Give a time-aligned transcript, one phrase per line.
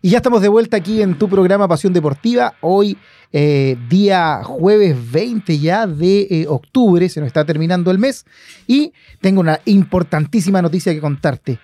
[0.00, 2.54] Y ya estamos de vuelta aquí en tu programa Pasión Deportiva.
[2.60, 2.96] Hoy,
[3.32, 8.24] eh, día jueves 20 ya de eh, octubre, se nos está terminando el mes.
[8.68, 11.58] Y tengo una importantísima noticia que contarte.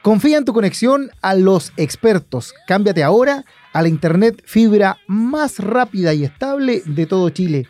[0.00, 2.54] Confía en tu conexión a los expertos.
[2.66, 3.44] Cámbiate ahora
[3.74, 7.68] a la internet fibra más rápida y estable de todo Chile.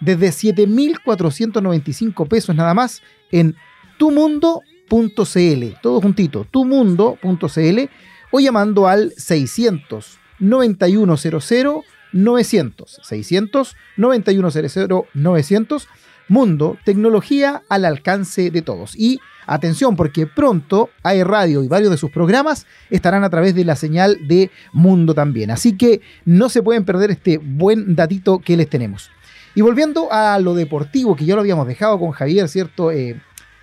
[0.00, 3.02] Desde 7,495 pesos nada más
[3.32, 3.56] en
[3.98, 5.64] tumundo.cl.
[5.82, 7.90] Todo juntito, tumundo.cl
[8.30, 15.88] o llamando al 600 9100 900 600 9100 900
[16.28, 18.94] Mundo, tecnología al alcance de todos.
[18.94, 23.64] Y atención, porque pronto hay radio y varios de sus programas estarán a través de
[23.64, 25.50] la señal de Mundo también.
[25.50, 29.10] Así que no se pueden perder este buen datito que les tenemos.
[29.54, 32.92] Y volviendo a lo deportivo, que ya lo habíamos dejado con Javier, ¿cierto?
[32.92, 33.18] Eh,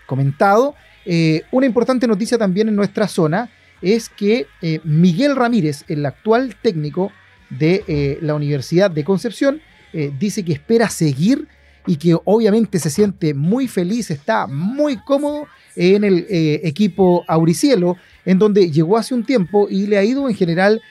[0.08, 0.74] comentado,
[1.06, 3.50] eh, una importante noticia también en nuestra zona
[3.82, 7.12] es que eh, Miguel Ramírez, el actual técnico
[7.50, 9.62] de eh, la Universidad de Concepción,
[9.94, 11.48] eh, dice que espera seguir
[11.88, 18.40] y que obviamente se siente muy feliz, está muy cómodo en el equipo Auricielo, en
[18.40, 20.82] donde llegó hace un tiempo y le ha ido en general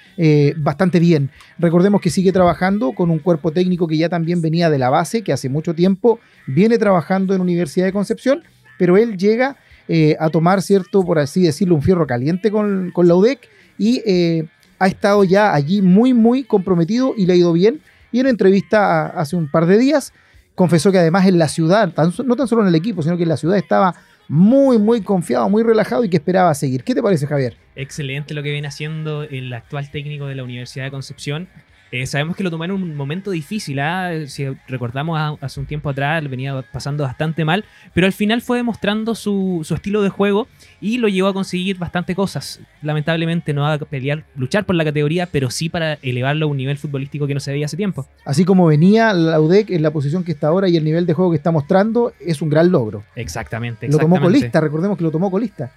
[0.59, 1.31] bastante bien.
[1.59, 5.23] Recordemos que sigue trabajando con un cuerpo técnico que ya también venía de la base,
[5.23, 8.45] que hace mucho tiempo viene trabajando en Universidad de Concepción,
[8.79, 9.57] pero él llega
[9.89, 11.05] eh, a tomar, ¿cierto?
[11.05, 14.47] Por así decirlo, un fierro caliente con, la UDEC y eh,
[14.79, 17.81] ha estado ya allí muy, muy comprometido y le ha ido bien.
[18.13, 20.13] Y en entrevista hace un par de días
[20.55, 21.93] confesó que además en la ciudad,
[22.25, 23.95] no tan solo en el equipo, sino que en la ciudad estaba
[24.29, 26.85] muy, muy confiado, muy relajado y que esperaba seguir.
[26.85, 27.57] ¿Qué te parece, Javier?
[27.77, 31.49] Excelente lo que viene haciendo el actual técnico de la Universidad de Concepción.
[31.95, 34.11] Eh, sabemos que lo tomó en un momento difícil, ¿ah?
[34.27, 39.15] si recordamos hace un tiempo atrás, venía pasando bastante mal, pero al final fue demostrando
[39.15, 40.49] su, estilo de juego
[40.81, 42.59] y lo llevó a conseguir bastante cosas.
[42.83, 46.57] Lamentablemente no va a pelear, luchar por la categoría, pero sí para elevarlo a un
[46.57, 48.09] nivel futbolístico que no se veía hace tiempo.
[48.25, 51.15] Así como venía la UDEC en la posición que está ahora y el nivel de
[51.15, 53.05] juego que está mostrando, es un gran logro.
[53.15, 53.87] Exactamente.
[53.87, 55.71] Lo tomó colista, recordemos que lo tomó colista.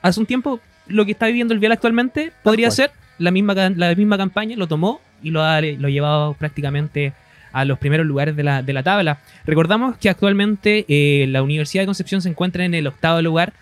[0.00, 3.94] Hace un tiempo, lo que está viviendo el Vial actualmente podría ser la misma, la
[3.94, 7.12] misma campaña, lo tomó y lo ha, lo llevado prácticamente
[7.52, 9.20] a los primeros lugares de la, de la tabla.
[9.44, 13.52] Recordamos que actualmente eh, la Universidad de Concepción se encuentra en el octavo lugar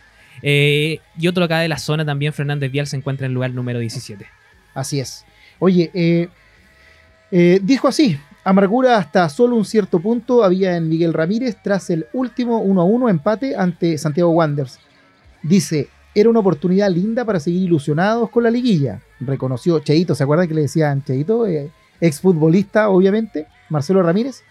[0.43, 3.53] eh, y otro acá de la zona también, Fernández Vial, se encuentra en el lugar
[3.53, 4.27] número 17.
[4.75, 5.25] Así es.
[5.59, 11.91] Oye, eh, dijo así, amargura hasta solo un cierto punto había en Miguel Ramírez tras
[11.91, 14.79] el último 1 a 1 empate ante Santiago Wanderers.
[15.43, 19.01] Dice, era una oportunidad linda para seguir ilusionados con la liguilla.
[19.21, 21.47] Reconoció Cheito, ¿se acuerdan que le decían Cheito?
[21.47, 21.71] Eh,
[22.01, 24.43] exfutbolista, obviamente, Marcelo Ramírez,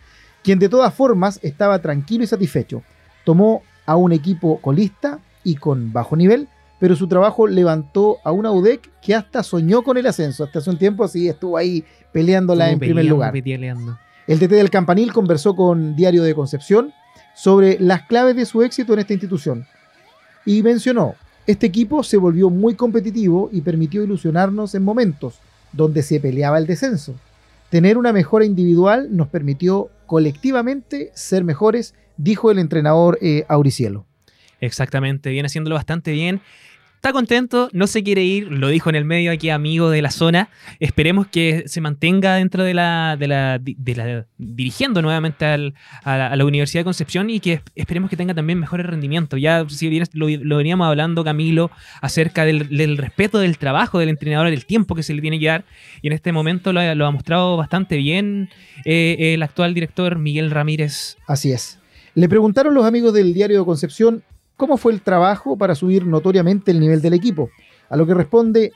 [0.44, 2.83] quien de todas formas estaba tranquilo y satisfecho.
[3.23, 6.47] Tomó a un equipo colista y con bajo nivel,
[6.79, 10.44] pero su trabajo levantó a una UDEC que hasta soñó con el ascenso.
[10.44, 13.33] Hasta hace un tiempo sí estuvo ahí peleándola en primer lugar.
[13.35, 16.91] El DT del Campanil conversó con Diario de Concepción
[17.33, 19.66] sobre las claves de su éxito en esta institución
[20.45, 21.16] y mencionó
[21.47, 25.40] este equipo se volvió muy competitivo y permitió ilusionarnos en momentos
[25.72, 27.16] donde se peleaba el descenso.
[27.69, 34.06] Tener una mejora individual nos permitió colectivamente ser mejores, dijo el entrenador eh, Auricielo.
[34.59, 36.41] Exactamente, viene haciéndolo bastante bien
[36.97, 40.09] está contento, no se quiere ir, lo dijo en el medio aquí, amigo de la
[40.09, 40.50] zona.
[40.80, 45.57] Esperemos que se mantenga dentro de la, de la, dirigiendo nuevamente a,
[46.36, 49.40] la, Universidad de Concepción y que esperemos que tenga también mejores rendimientos.
[49.40, 51.69] Ya si bien lo, veníamos hablando, Camilo,
[52.02, 55.66] acerca del, respeto del trabajo del entrenador, del tiempo que se le tiene que dar,
[56.02, 58.50] y en este momento lo, ha mostrado bastante bien
[58.86, 61.18] eh, el actual director Miguel Ramírez.
[61.28, 61.80] Así es.
[62.16, 64.24] Le preguntaron los amigos del diario de Concepción
[64.57, 67.50] cómo fue el trabajo para subir notoriamente el nivel del equipo.
[67.90, 68.72] A lo que responde,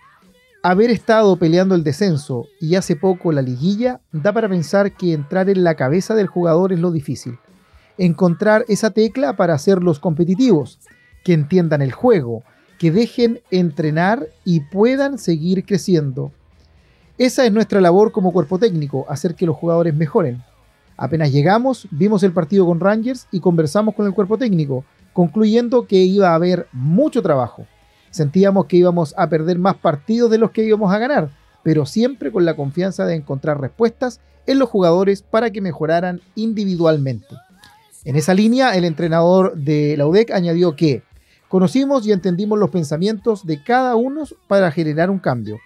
[0.63, 5.49] haber estado peleando el descenso y hace poco la liguilla da para pensar que entrar
[5.49, 7.39] en la cabeza del jugador es lo difícil.
[7.97, 10.79] Encontrar esa tecla para hacerlos competitivos,
[11.25, 12.43] que entiendan el juego,
[12.79, 16.31] que dejen entrenar y puedan seguir creciendo.
[17.17, 20.43] Esa es nuestra labor como cuerpo técnico, hacer que los jugadores mejoren.
[20.97, 24.83] Apenas llegamos, vimos el partido con Rangers y conversamos con el cuerpo técnico
[25.13, 27.65] concluyendo que iba a haber mucho trabajo.
[28.09, 31.29] Sentíamos que íbamos a perder más partidos de los que íbamos a ganar,
[31.63, 37.35] pero siempre con la confianza de encontrar respuestas en los jugadores para que mejoraran individualmente.
[38.03, 41.03] En esa línea, el entrenador de la UDEC añadió que
[41.47, 45.59] conocimos y entendimos los pensamientos de cada uno para generar un cambio.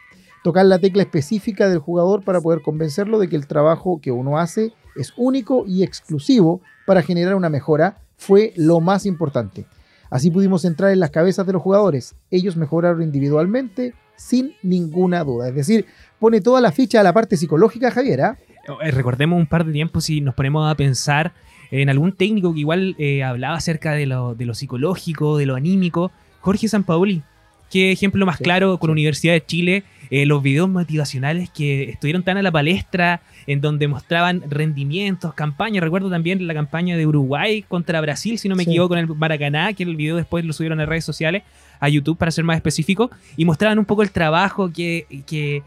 [0.43, 4.37] Tocar la tecla específica del jugador para poder convencerlo de que el trabajo que uno
[4.37, 9.65] hace es único y exclusivo para generar una mejora fue lo más importante.
[10.09, 12.15] Así pudimos entrar en las cabezas de los jugadores.
[12.31, 15.49] Ellos mejoraron individualmente sin ninguna duda.
[15.49, 15.85] Es decir,
[16.19, 18.21] pone toda la ficha a la parte psicológica, Javier.
[18.21, 18.37] ¿ah?
[18.81, 21.33] Eh, recordemos un par de tiempos si nos ponemos a pensar
[21.69, 25.55] en algún técnico que igual eh, hablaba acerca de lo, de lo, psicológico, de lo
[25.55, 26.11] anímico,
[26.41, 27.23] Jorge Sampaoli.
[27.69, 32.23] Qué ejemplo más claro con la Universidad de Chile, eh, los videos motivacionales que estuvieron
[32.23, 35.83] tan a la palestra, en donde mostraban rendimientos, campañas.
[35.83, 39.73] Recuerdo también la campaña de Uruguay contra Brasil, si no me equivoco, con el Maracaná,
[39.73, 41.43] que el video después lo subieron a redes sociales,
[41.79, 45.63] a YouTube para ser más específico, y mostraban un poco el trabajo que, que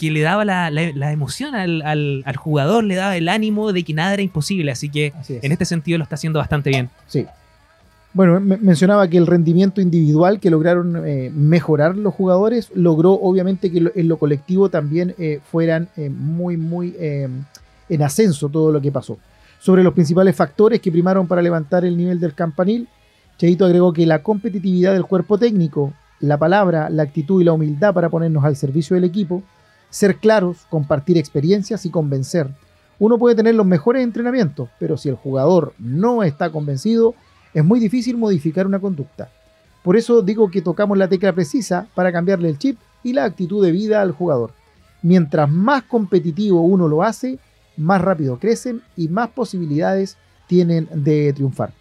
[0.00, 4.22] que le daba la, emoción al, jugador, le daba el ánimo de que nada era
[4.22, 4.72] imposible.
[4.72, 6.88] Así que en este sentido lo está haciendo bastante bien.
[7.06, 7.26] Sí.
[8.12, 13.92] Bueno, mencionaba que el rendimiento individual que lograron eh, mejorar los jugadores logró obviamente que
[13.94, 19.18] en lo colectivo también eh, fueran eh, muy, muy en ascenso todo lo que pasó.
[19.60, 22.88] Sobre los principales factores que primaron para levantar el nivel del campanil,
[23.38, 27.94] Cheito agregó que la competitividad del cuerpo técnico, la palabra, la actitud y la humildad
[27.94, 29.42] para ponernos al servicio del equipo,
[29.88, 32.48] ser claros, compartir experiencias y convencer.
[32.98, 37.14] Uno puede tener los mejores entrenamientos, pero si el jugador no está convencido,
[37.54, 39.30] es muy difícil modificar una conducta.
[39.82, 43.64] Por eso digo que tocamos la tecla precisa para cambiarle el chip y la actitud
[43.64, 44.52] de vida al jugador.
[45.02, 47.38] Mientras más competitivo uno lo hace,
[47.76, 50.16] más rápido crecen y más posibilidades
[50.46, 51.72] tienen de triunfar.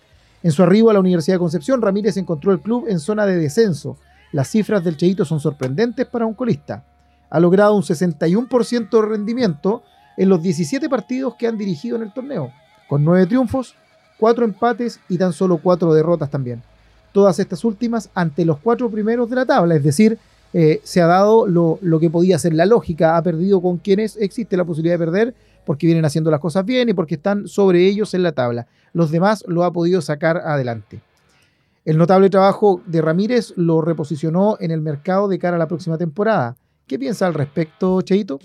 [0.42, 3.36] En su arribo a la Universidad de Concepción, Ramírez encontró el club en zona de
[3.36, 3.98] descenso.
[4.31, 6.86] Las cifras del Cheito son sorprendentes para un colista
[7.30, 9.83] ha logrado un 61% de rendimiento
[10.18, 12.51] en los 17 partidos que han dirigido en el torneo,
[12.88, 13.75] con 9 triunfos,
[14.19, 16.62] 4 empates y tan solo 4 derrotas también.
[17.12, 20.19] Todas estas últimas ante los 4 primeros de la tabla, es decir,
[20.54, 24.57] eh, se ha dado lo, que podía ser la lógica, ha perdido con quienes existe
[24.57, 25.36] la posibilidad de perder
[25.66, 28.68] porque vienen haciendo las cosas bien y porque están sobre ellos en la tabla.
[28.94, 31.01] Los demás lo ha podido sacar adelante.
[31.86, 35.98] El notable trabajo de Ramírez lo reposicionó en el mercado de cara a la próxima
[35.98, 36.56] temporada.
[36.88, 38.39] ¿Qué piensa al respecto, Cheito?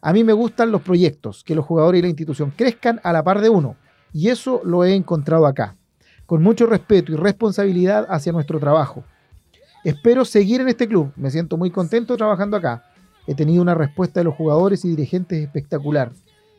[0.00, 3.22] A mí me gustan los proyectos, que los jugadores y la institución crezcan a la
[3.22, 3.76] par de uno.
[4.14, 5.74] Y eso lo he encontrado acá,
[6.24, 9.02] con mucho respeto y responsabilidad hacia nuestro trabajo.
[9.82, 12.84] Espero seguir en este club, me siento muy contento trabajando acá.
[13.26, 16.12] He tenido una respuesta de los jugadores y dirigentes espectacular.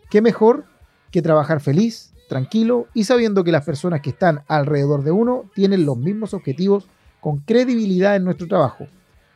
[0.09, 0.65] ¿Qué mejor
[1.11, 5.85] que trabajar feliz, tranquilo y sabiendo que las personas que están alrededor de uno tienen
[5.85, 6.89] los mismos objetivos
[7.21, 8.87] con credibilidad en nuestro trabajo?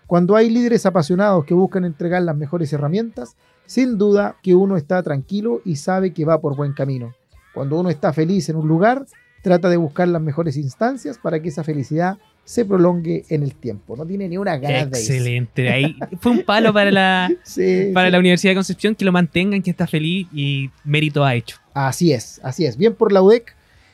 [0.07, 5.01] Cuando hay líderes apasionados que buscan entregar las mejores herramientas, sin duda que uno está
[5.04, 7.13] tranquilo y sabe que va por buen camino.
[7.59, 9.06] Cuando uno está feliz en un lugar,
[9.41, 13.97] trata de buscar las mejores instancias para que esa felicidad se prolongue en el tiempo.
[13.97, 15.69] No tiene ni una ganas de Excelente.
[15.69, 17.29] Ahí fue un palo para la,
[17.94, 21.57] para la Universidad de Concepción que lo mantengan, que está feliz y mérito ha hecho.
[21.73, 22.77] Así es, así es.
[22.77, 23.53] Bien por la UDEC,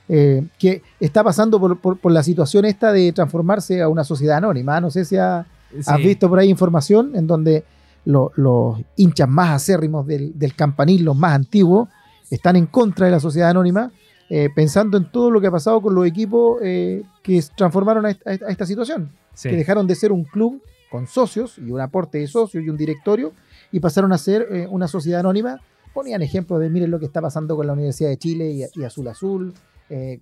[0.09, 4.79] eh, que está pasando por, la situación esta de transformarse a una sociedad anónima.
[4.79, 5.47] No sé si ha,
[5.87, 7.63] ¿Has visto por ahí información en donde
[8.05, 11.89] los hinchas más acérrimos del, campanil, los más antiguos,
[12.29, 13.91] están en contra de la sociedad anónima,
[14.29, 18.11] eh, pensando en todo lo que ha pasado con los equipos eh, que transformaron a
[18.11, 19.11] esta, situación,
[19.41, 22.77] que dejaron de ser un club con socios y un aporte de socios y un
[22.77, 23.33] directorio
[23.71, 25.61] y pasaron a ser eh, una sociedad anónima.
[25.93, 29.07] Ponían ejemplos de miren lo que está pasando con la Universidad de Chile y, Azul
[29.07, 29.53] Azul,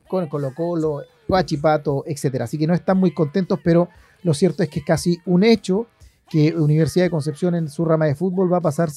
[0.08, 2.46] con Colo Colo, Guachipato, etcétera.
[2.46, 3.90] Así que no están muy contentos, pero
[4.22, 5.88] lo cierto es que es casi un hecho
[6.30, 8.90] que Universidad de Concepción en su rama de fútbol va a pasar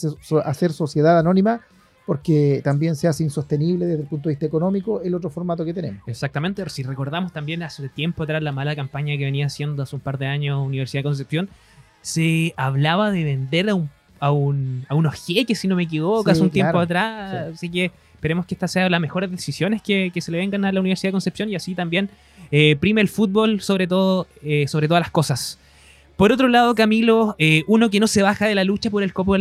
[0.44, 1.62] a ser sociedad anónima
[2.06, 5.74] porque también se hace insostenible desde el punto de vista económico el otro formato que
[5.74, 6.02] tenemos.
[6.06, 10.00] Exactamente, si recordamos también hace tiempo atrás la mala campaña que venía haciendo hace un
[10.00, 11.48] par de años Universidad de Concepción,
[12.02, 16.30] se hablaba de vender a un a, un, a unos jeques, si no me equivoco,
[16.30, 20.20] hace un tiempo atrás, así que esperemos que esta sea las mejores decisiones que, que,
[20.20, 22.08] se le vengan a la Universidad de Concepción y así también
[22.50, 25.58] eh, prime el fútbol sobre todo, eh, sobre todas las cosas.
[26.16, 29.12] Por otro lado, Camilo, eh, uno que no se baja de la lucha por el,
[29.12, 29.34] cupo,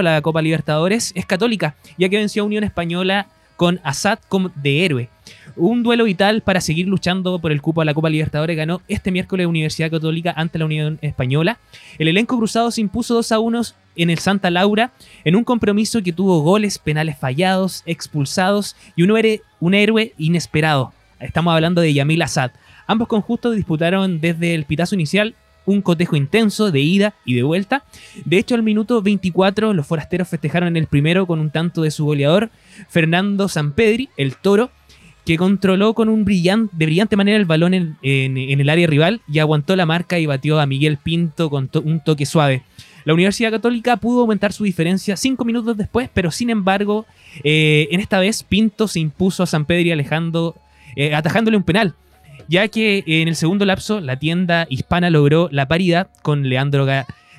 [0.00, 4.50] a la Copa Libertadores es Católica, ya que venció a Unión Española con Assad como
[4.56, 5.08] de héroe.
[5.54, 9.12] Un duelo vital para seguir luchando por el cupo a la Copa Libertadores ganó este
[9.12, 11.60] miércoles Universidad Católica ante la Unión Española.
[11.96, 13.62] El elenco cruzado se impuso 2 a 1
[13.94, 14.90] en el Santa Laura
[15.24, 20.92] en un compromiso que tuvo goles, penales fallados, expulsados y un héroe, un héroe inesperado.
[21.20, 22.50] Estamos hablando de Yamil Assad.
[22.88, 25.36] Ambos conjuntos disputaron desde el pitazo inicial
[25.66, 27.84] un cotejo intenso de ida y de vuelta.
[28.24, 32.04] De hecho, al minuto 24 los forasteros festejaron el primero con un tanto de su
[32.04, 32.50] goleador,
[32.88, 34.70] Fernando Sampedri, el toro,
[35.24, 39.38] que controló con un brillante, de brillante manera el balón en, el área rival y
[39.38, 42.62] aguantó la marca y batió a Miguel Pinto con un toque suave.
[43.04, 47.06] La Universidad Católica pudo aumentar su diferencia cinco minutos después, pero sin embargo,
[47.44, 50.56] eh, en esta vez Pinto se impuso a San Pedro alejando,
[50.96, 51.94] eh, atajándole un penal,
[52.50, 56.84] ya que en el segundo lapso la tienda hispana logró la paridad con Leandro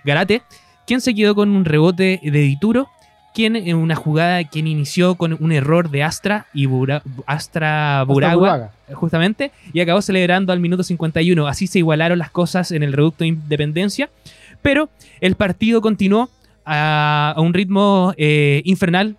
[0.06, 0.41] Garate,
[0.88, 2.88] quien se quedó con un rebote de Dituro,
[3.34, 8.50] quien en una jugada quien inició con un error de Astra y Bura- Astra Buragua,
[8.94, 11.46] justamente, y acabó celebrando al minuto 51.
[11.48, 14.10] Así se igualaron las cosas en el reducto de Independencia,
[14.62, 14.89] pero
[15.22, 16.30] el partido continuó
[16.65, 19.15] a, a un ritmo eh, infernal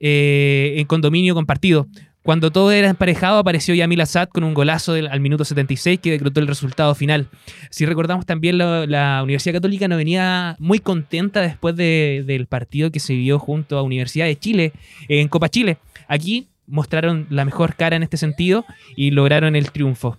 [0.00, 1.86] eh, en condominio compartido.
[2.26, 6.40] Cuando todo era emparejado, apareció Yamil Assad con un golazo al minuto 76 que decretó
[6.40, 7.28] el resultado final.
[7.70, 12.98] Si recordamos también, la, Universidad Católica no venía muy contenta después de- del partido que
[12.98, 14.72] se vio junto a Universidad de Chile
[15.08, 15.78] eh, en Copa Chile.
[16.08, 18.64] Aquí mostraron la mejor cara en este sentido
[18.96, 20.16] y lograron el triunfo.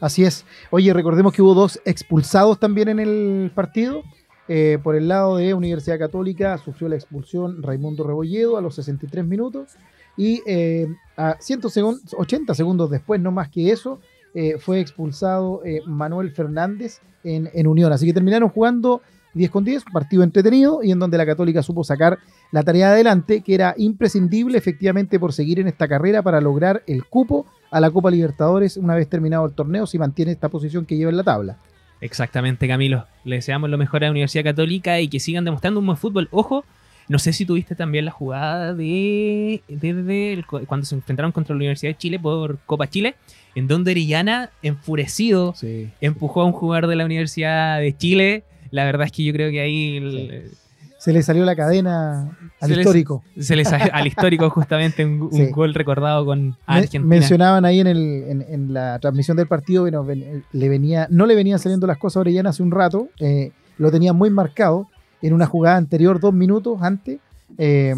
[0.00, 0.46] Así es.
[0.70, 4.04] Oye, recordemos que hubo dos expulsados también en el partido.
[4.48, 9.22] Eh, por el lado de Universidad Católica sufrió la expulsión Raimundo Rebolledo a los 63
[9.26, 9.76] minutos
[10.16, 14.00] y eh, a 100 segun- 80 segundos después, no más que eso,
[14.34, 17.92] eh, fue expulsado eh, Manuel Fernández en, Unión.
[17.92, 19.00] Así que terminaron jugando
[19.34, 22.18] 10 con 10, partido entretenido y en donde la Católica supo sacar
[22.52, 27.04] la tarea adelante, que era imprescindible efectivamente por seguir en esta carrera para lograr el
[27.04, 30.96] cupo a la Copa Libertadores una vez terminado el torneo si mantiene esta posición que
[30.96, 31.58] lleva en la tabla.
[32.00, 33.06] Exactamente, Camilo.
[33.24, 36.28] Le deseamos lo mejor a la Universidad Católica y que sigan demostrando un buen fútbol.
[36.30, 36.64] Ojo,
[37.08, 41.90] no sé si tuviste también la jugada de, el- cuando se enfrentaron contra la Universidad
[41.92, 43.14] de Chile por Copa Chile,
[43.54, 45.90] en donde Orellana, enfurecido, Sí.
[46.00, 48.44] empujó a un jugador de la Universidad de Chile.
[48.70, 50.50] La verdad es que yo creo que ahí el-
[50.98, 53.22] Se le salió la cadena al Se les- histórico.
[53.38, 55.46] se le salió al histórico justamente un, un Sí.
[55.50, 57.04] gol recordado con Argentina.
[57.04, 61.26] mencionaban ahí en, el, en, en la transmisión del partido, bueno, ven- le venía, no
[61.26, 64.88] le venían saliendo las cosas a Orellana hace un rato, eh, lo tenía muy marcado
[65.26, 67.18] en una jugada anterior, dos minutos antes.
[67.58, 67.94] eh,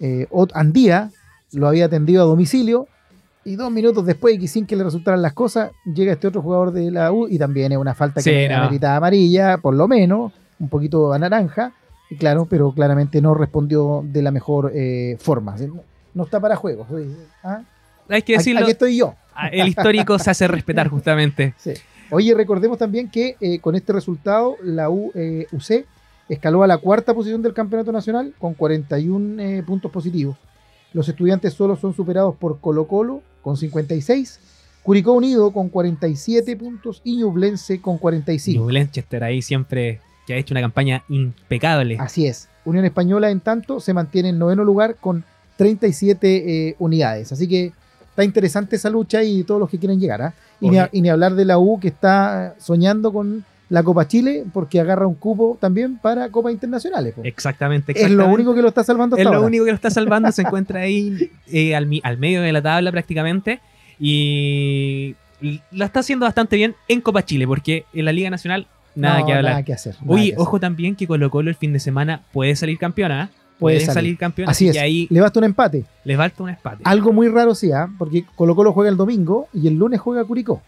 [0.00, 1.10] eh, Andía
[1.52, 2.86] lo había atendido a domicilio
[3.44, 6.72] y dos minutos después, y sin que le resultaran las cosas, llega este otro jugador
[6.72, 8.56] de la U y también es una falta Sí, que no.
[8.56, 11.72] amerita amarilla, por lo menos, un poquito a naranja,
[12.10, 15.54] y claro, pero claramente no respondió de la mejor eh, forma.
[16.12, 16.88] No, está para juegos.
[17.44, 17.60] ¿ah?
[18.08, 19.14] Hay que Aquí, decirlo, aquí estoy yo.
[19.52, 21.54] el histórico se hace respetar justamente.
[21.56, 21.72] Sí.
[22.10, 25.84] Oye, recordemos también que eh, con este resultado la U, eh, UC
[26.28, 30.36] escaló a la cuarta posición del campeonato nacional con 41 eh, puntos positivos.
[30.92, 34.40] Los estudiantes solo son superados por Colo Colo con 56,
[34.82, 38.62] Curicó Unido con 47 puntos y Ñublense con 45.
[38.62, 41.96] Y Blanchester ahí siempre que ha hecho una campaña impecable.
[42.00, 42.48] Así es.
[42.64, 45.24] Unión Española, en tanto, se mantiene en noveno lugar con
[45.56, 47.32] 37 eh, unidades.
[47.32, 47.72] Así que
[48.08, 50.34] está interesante esa lucha y todos los que quieren llegar.
[50.60, 50.88] Y, ni, Oye.
[50.92, 55.06] y ni hablar de la U que está soñando con la Copa Chile porque agarra
[55.06, 57.14] un cupo también para Copas Internacionales.
[57.14, 57.22] po.
[57.24, 59.46] Exactamente, Es lo único que lo está salvando hasta Es lo ahora.
[59.46, 61.86] único que lo está salvando, se encuentra ahí eh, al,
[62.18, 63.60] medio de la tabla prácticamente.
[63.98, 65.14] Y
[65.72, 69.26] la está haciendo bastante bien en Copa Chile, porque en la Liga Nacional nada No,
[69.26, 69.52] que hablar.
[69.52, 69.94] Nada que hacer.
[70.00, 70.40] nada Oye, que hacer.
[70.40, 73.24] ojo también que Colo Colo el fin de semana puede salir campeona.
[73.24, 73.36] ¿eh?
[73.58, 73.94] Puede salir.
[73.94, 74.74] salir, campeona, Así es.
[74.74, 75.84] que ahí Le basta un empate.
[76.04, 76.82] les falta un empate.
[76.84, 77.88] Algo muy raro sí, ¿ah?
[77.98, 80.62] porque Colo Colo juega el domingo y el lunes juega Curicó.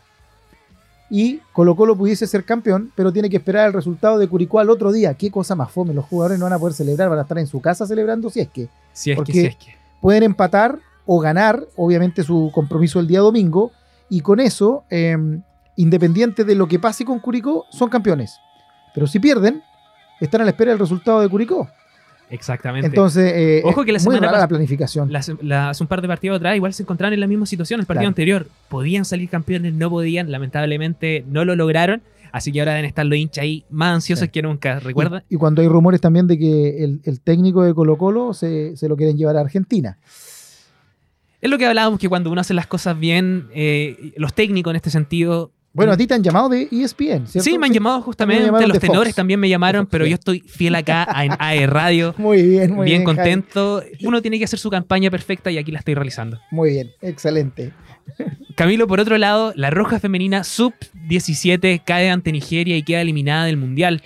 [1.10, 4.68] Y Colo Colo pudiese ser campeón, pero tiene que esperar el resultado de Curicó al
[4.68, 5.14] otro día.
[5.14, 5.94] Qué cosa más fome.
[5.94, 8.40] Los jugadores no van a poder celebrar, van a estar en su casa celebrando si
[8.40, 9.74] es que si es porque- que, si es que.
[10.00, 13.72] pueden empatar o ganar, obviamente, su compromiso el día domingo.
[14.10, 15.16] Y con eso, eh,
[15.76, 18.38] independiente de lo que pase con Curicó, son campeones.
[18.94, 19.62] Pero si pierden,
[20.20, 21.68] están a la espera del resultado de Curicó.
[22.30, 22.86] Exactamente.
[22.88, 25.10] Entonces, eh, Ojo que la semana rara pas- la planificación.
[25.12, 27.80] La- la- hace un par de partidos atrás igual se encontraron en la misma situación
[27.80, 28.08] el partido Claro.
[28.10, 28.46] anterior.
[28.68, 32.02] Podían salir campeones, no podían, lamentablemente no lo lograron.
[32.30, 34.28] Así que ahora deben estar los hinchas ahí más ansiosos Sí.
[34.30, 34.78] que nunca.
[34.80, 35.24] ¿Recuerda?
[35.30, 38.76] Y, y cuando hay rumores también de que el, el técnico de Colo Colo se,
[38.76, 39.96] se lo quieren llevar a Argentina.
[41.40, 44.76] Es lo que hablábamos que cuando uno hace las cosas bien, eh, los técnicos en
[44.76, 45.52] este sentido.
[45.78, 47.42] Bueno, a ti te han llamado de ESPN, ¿cierto?
[47.42, 49.16] Sí, me han llamado justamente, los tenores Fox.
[49.16, 53.04] también me llamaron, pero yo estoy fiel acá en AE Radio, Muy bien, muy bien
[53.04, 53.16] bien.
[53.16, 53.22] Jaime.
[53.44, 53.82] contento.
[54.02, 56.38] Uno tiene que hacer su campaña perfecta y aquí la estoy realizando.
[56.50, 57.72] Muy bien, excelente.
[58.56, 63.56] Camilo, por otro lado, la Roja Femenina Sub-17 cae ante Nigeria y queda eliminada del
[63.56, 64.02] Mundial.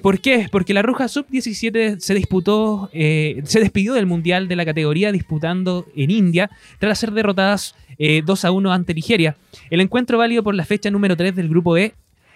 [0.00, 0.46] ¿Por qué?
[0.50, 5.86] Porque la Roja Sub-17 se disputó, eh, se despidió del Mundial de la categoría disputando
[5.96, 9.36] en India tras ser derrotadas eh, 2 a 1 ante Nigeria.
[9.70, 11.94] El encuentro válido por la fecha número 3 del grupo E.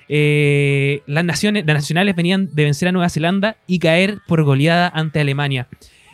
[0.08, 4.88] eh, las, naciones, las nacionales venían de vencer a Nueva Zelanda y caer por goleada
[4.88, 5.68] ante Alemania.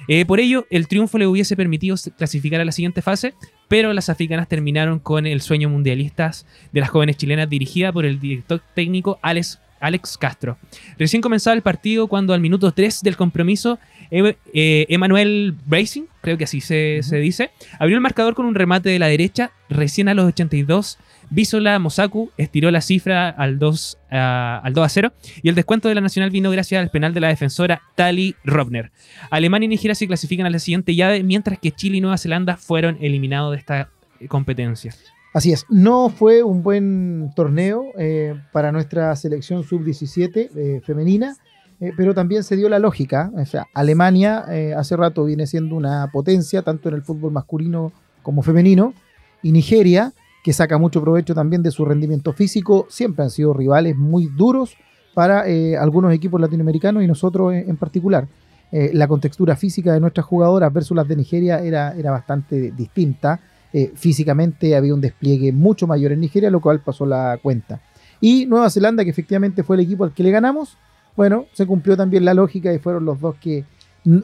[0.07, 3.35] Eh, por ello, el triunfo le hubiese permitido clasificar a la siguiente fase,
[3.69, 8.19] pero las africanas terminaron con el sueño mundialistas de las jóvenes chilenas dirigida por el
[8.19, 10.59] director técnico Alex Alex Castro.
[10.99, 13.79] Recién comenzaba el partido cuando al minuto 3 del compromiso,
[14.11, 18.55] Emanuel eh, Emmanuel Bracing, creo que así se, se, dice, abrió el marcador con un
[18.55, 20.99] remate de la derecha, recién a los 82
[21.31, 25.95] Bisola Mosaku estiró la cifra al 2, al 2 a 0 y el descuento de
[25.95, 28.91] la Nacional vino gracias al penal de la defensora Tali Robner.
[29.31, 32.57] Alemania y Nigeria se clasifican a la siguiente llave, mientras que Chile y Nueva Zelanda
[32.57, 33.91] fueron eliminados de esta
[34.29, 34.95] competencia.
[35.38, 41.37] Así es, no fue un buen torneo eh, para nuestra selección sub-17 eh, femenina,
[41.78, 43.30] eh, pero también se dio la lógica.
[43.37, 47.92] O sea, Alemania hace rato viene siendo una potencia, tanto en el fútbol masculino
[48.25, 48.95] como femenino,
[49.40, 52.88] y Nigeria que saca mucho provecho también de su rendimiento físico.
[52.90, 54.76] Siempre han sido rivales muy duros
[55.14, 55.45] para
[55.80, 58.26] algunos equipos latinoamericanos y nosotros en, particular.
[58.73, 63.38] La contextura física de nuestras jugadoras versus las de Nigeria era, era bastante distinta.
[63.73, 67.81] Eh, físicamente había un despliegue mucho mayor en Nigeria, lo cual pasó la cuenta.
[68.21, 70.77] Y Nueva Zelanda, que efectivamente fue el equipo al que le ganamos,
[71.17, 73.65] bueno, se cumplió también la lógica y fueron los dos que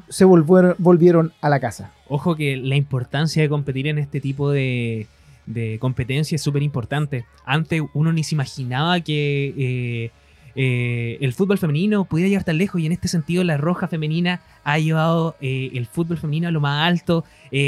[0.08, 1.92] se volvieron a la casa.
[2.08, 5.08] Ojo que la importancia de competir en este tipo de,
[5.80, 7.26] competencia es súper importante.
[7.44, 10.10] Antes uno ni se imaginaba que eh,
[10.56, 14.40] eh, el fútbol femenino pudiera llegar tan lejos y en este sentido la roja femenina
[14.62, 17.24] ha llevado eh, el fútbol femenino a lo más alto,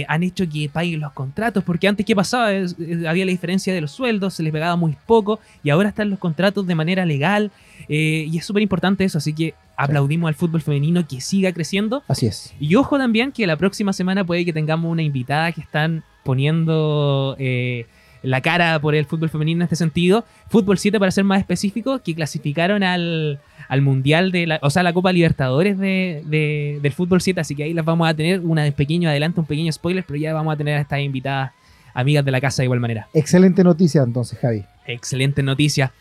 [0.09, 2.49] han hecho que paguen los contratos, porque antes ¿qué pasaba?
[2.49, 6.19] había la diferencia de los sueldos, se les pagaba muy poco y ahora están los
[6.19, 7.53] contratos de manera legal
[7.89, 12.03] y es súper importante eso, así que aplaudimos al fútbol femenino que siga creciendo.
[12.09, 12.55] Así es.
[12.59, 17.37] Y ojo también que la próxima semana puede que tengamos una invitada que están poniendo
[17.39, 17.87] eh,
[18.23, 20.25] la cara por el fútbol femenino en este sentido.
[20.49, 23.41] Fútbol 7, para ser más específico, que clasificaron al,
[23.81, 27.75] Mundial de la, o sea, la Copa Libertadores de, del fútbol 7, así que ahí
[27.75, 30.77] las vamos a tener, una pequeño adelanto, un pequeño spoiler, pero ya vamos a tener
[30.77, 31.53] a estas invitadas
[31.95, 33.09] amigas de la casa de igual manera.
[33.15, 34.65] Excelente noticia entonces, Javi.
[34.87, 35.93] Excelente noticia.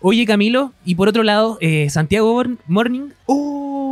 [0.00, 3.10] Oye, Camilo, y por otro lado, eh, Santiago Morning.
[3.26, 3.91] ¡Oh!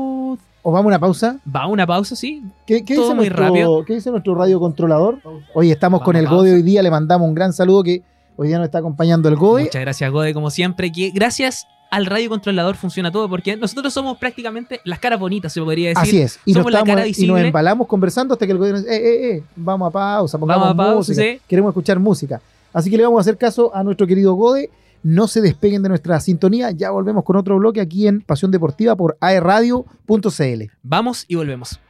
[0.63, 1.39] ¿O vamos a una pausa?
[1.55, 2.43] Va a una pausa, sí.
[2.67, 5.19] ¿Qué, qué dice, nuestro, ¿qué dice nuestro radio controlador?
[5.55, 8.03] Hoy estamos con el Gode hoy día, le mandamos un gran saludo que
[8.37, 9.65] hoy día nos está acompañando el Gode.
[9.65, 10.93] Muchas gracias, Gode, como siempre.
[10.93, 15.63] Que gracias al radio controlador funciona todo, porque nosotros somos prácticamente las caras bonitas, se
[15.63, 16.03] podría decir.
[16.03, 16.39] Así es.
[16.45, 18.99] Y, somos nos, estamos, y nos embalamos conversando hasta que el Gode nos dice, eh,
[18.99, 21.43] eh, eh, vamos a pausa, pongamos vamos a pausa, música.
[21.49, 22.41] Queremos escuchar música.
[22.73, 24.69] Así que le vamos a hacer caso a nuestro querido Gode
[25.03, 26.71] no se despeguen de nuestra sintonía.
[26.71, 30.63] Ya volvemos con otro bloque aquí en Pasión Deportiva por aerradio.cl.
[30.83, 31.81] Vamos y volvemos.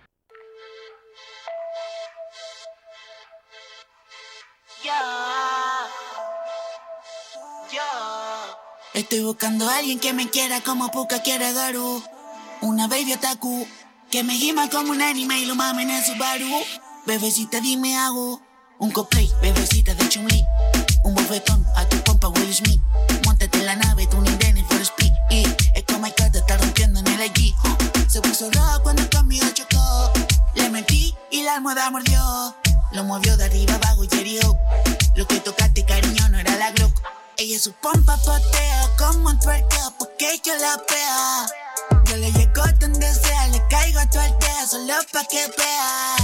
[8.92, 12.02] Estoy buscando a alguien que me quiera como Puka quiere Garu.
[12.60, 13.66] Una baby otaku
[14.10, 16.50] que me gima como un anime y lo mamen en su baru.
[17.06, 18.40] Bebecita, dime hago
[18.78, 20.44] un cosplay, bebecita de chumli.
[21.04, 22.80] Un bofetón a tu pompa Will Smith.
[23.24, 25.12] Montate en la nave, tú ni Dennis for speed.
[25.30, 27.54] Y es como hay te está rompiendo en el allí.
[28.08, 30.12] Se puso rojo cuando conmigo chocó.
[30.54, 32.54] Le metí y la almohada mordió.
[32.92, 34.58] Lo movió de arriba abajo y herió.
[35.14, 36.92] Lo que tocaste, cariño, no era la Glock.
[37.36, 41.46] Ella su pompa potea como un twerkeo porque yo la pea.
[42.04, 46.16] Yo le llego donde sea, le caigo a tu aldea solo pa' que vea.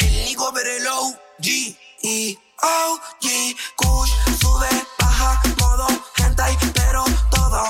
[0.00, 4.86] El hijo pero el OG y OG, Kush, sube,
[5.24, 7.62] baja, modo, hentai, pero todo.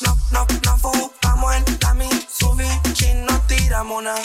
[0.00, 4.22] No, no, no fumamos en la Mitsubishi, no tiramos nada.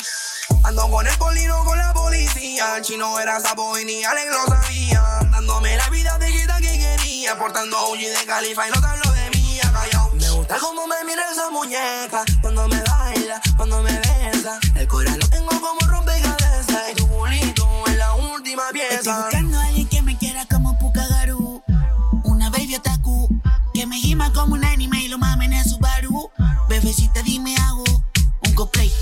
[0.63, 2.77] Ando con el polino con la policía.
[2.77, 5.01] El chino era sapo y ni Alex lo sabía.
[5.31, 7.37] Dándome la vida de quita que quería.
[7.37, 9.71] Portando OG de Califa y no te hablo de mía.
[9.73, 10.11] Callao.
[10.13, 12.23] Me gusta cómo me mira esa muñeca.
[12.41, 14.59] Cuando me baila, cuando me besa.
[14.75, 16.91] El corazón lo tengo como rompecabezas.
[16.91, 19.29] Y tu culito es la última pieza.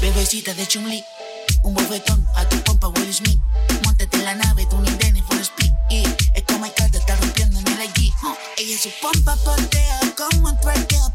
[0.01, 1.03] Bebecita de Chun-Li.
[1.63, 3.39] Un bofetón a tu pompa Will Smith.
[3.83, 5.71] Montate en la nave, tú ni Dennis for speed.
[5.89, 6.03] Y
[6.35, 8.13] es como te está rompiendo en el allí.
[8.57, 11.08] Ella su pompa portea como un twerkeo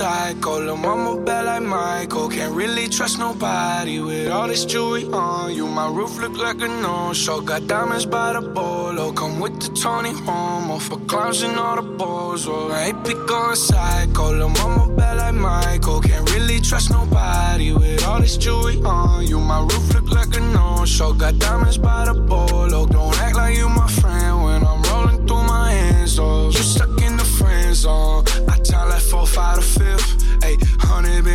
[0.00, 0.52] psycho.
[0.64, 2.28] Lil' mama bad like Michael.
[2.30, 5.66] Can't really trust nobody with all this jewelry on you.
[5.66, 7.40] My roof look like a no-show.
[7.42, 9.12] Got diamonds by the bolo.
[9.12, 12.46] Come with the Tony Homo for clowns and all the balls.
[12.48, 14.32] Oh, I ain't been going psycho.
[14.38, 16.00] Lil' mama bad like Michael.
[16.00, 19.38] Can't really trust nobody with all this jewelry on you.
[19.38, 21.12] My roof look like a no-show.
[21.12, 22.86] Got diamonds by the bolo.
[22.86, 26.18] Don't act like you my friend when I'm rolling through my hands.
[26.18, 28.24] Oh, you stuck in the friend zone.
[28.48, 29.79] I tell like four, five to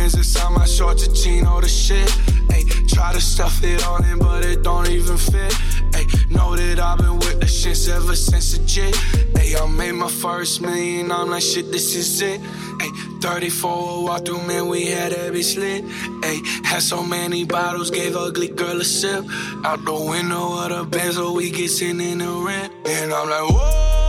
[0.06, 2.08] bins inside my and chino the shit.
[2.48, 5.52] Ayy, try to stuff it on in, but it don't even fit.
[5.92, 8.94] Ayy, know that I've been with the shits ever since the jit.
[9.34, 11.10] Ayy, I made my first million.
[11.10, 12.40] I'm like, shit, this is it.
[12.40, 15.84] Ayy, 34 walk through, man, we had every slit.
[16.22, 19.24] Ayy, had so many bottles, gave ugly girl a sip.
[19.64, 22.72] Out the window of the Benz, so we get in the rent.
[22.86, 24.05] And I'm like, whoa,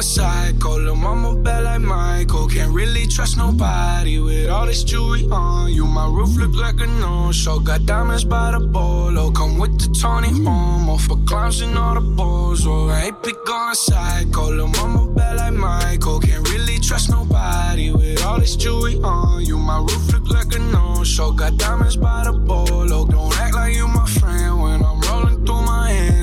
[0.00, 0.78] go psycho.
[0.78, 2.48] Lil' mama bad like Michael.
[2.48, 5.86] Can't really trust nobody with all this jewelry on you.
[5.86, 7.60] My roof look like a no-show.
[7.60, 9.30] Got diamonds by the bolo.
[9.30, 12.66] Come with the Tony Homo for clowns and all the balls.
[12.66, 14.50] Oh, I hate to go psycho.
[14.50, 16.20] Lil' mama bad like Michael.
[16.20, 19.58] Can't really trust nobody with all this jewelry on you.
[19.58, 21.32] My roof look like a no-show.
[21.32, 23.06] Got diamonds by the bolo.
[23.06, 24.06] Don't act like you my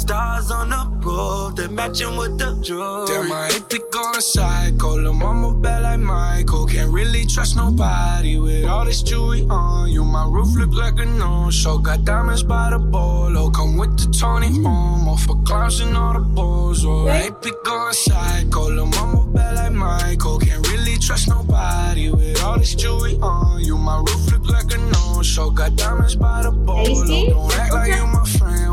[0.00, 3.06] Stars on the roof, they matching with the jewelry.
[3.06, 4.96] Damn, I hate to go psycho.
[4.96, 6.66] Lil' mama bad like Michael.
[6.66, 10.02] Can't really trust nobody with all this jewelry on you.
[10.02, 11.76] My roof look like a no-show.
[11.76, 13.50] Got diamonds by the bolo.
[13.50, 16.82] Come with the Tony Homo for clowns and all the balls.
[16.86, 18.70] Oh, I hate to go psycho.
[18.70, 20.38] Lil' mama bad like Michael.
[20.38, 23.76] Can't really trust nobody with all this jewelry on you.
[23.76, 25.50] My roof look like a no-show.
[25.50, 26.84] Got diamonds by the bolo.
[26.84, 28.69] Daisy, Don't act like you my friend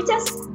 [0.00, 0.49] escuchas?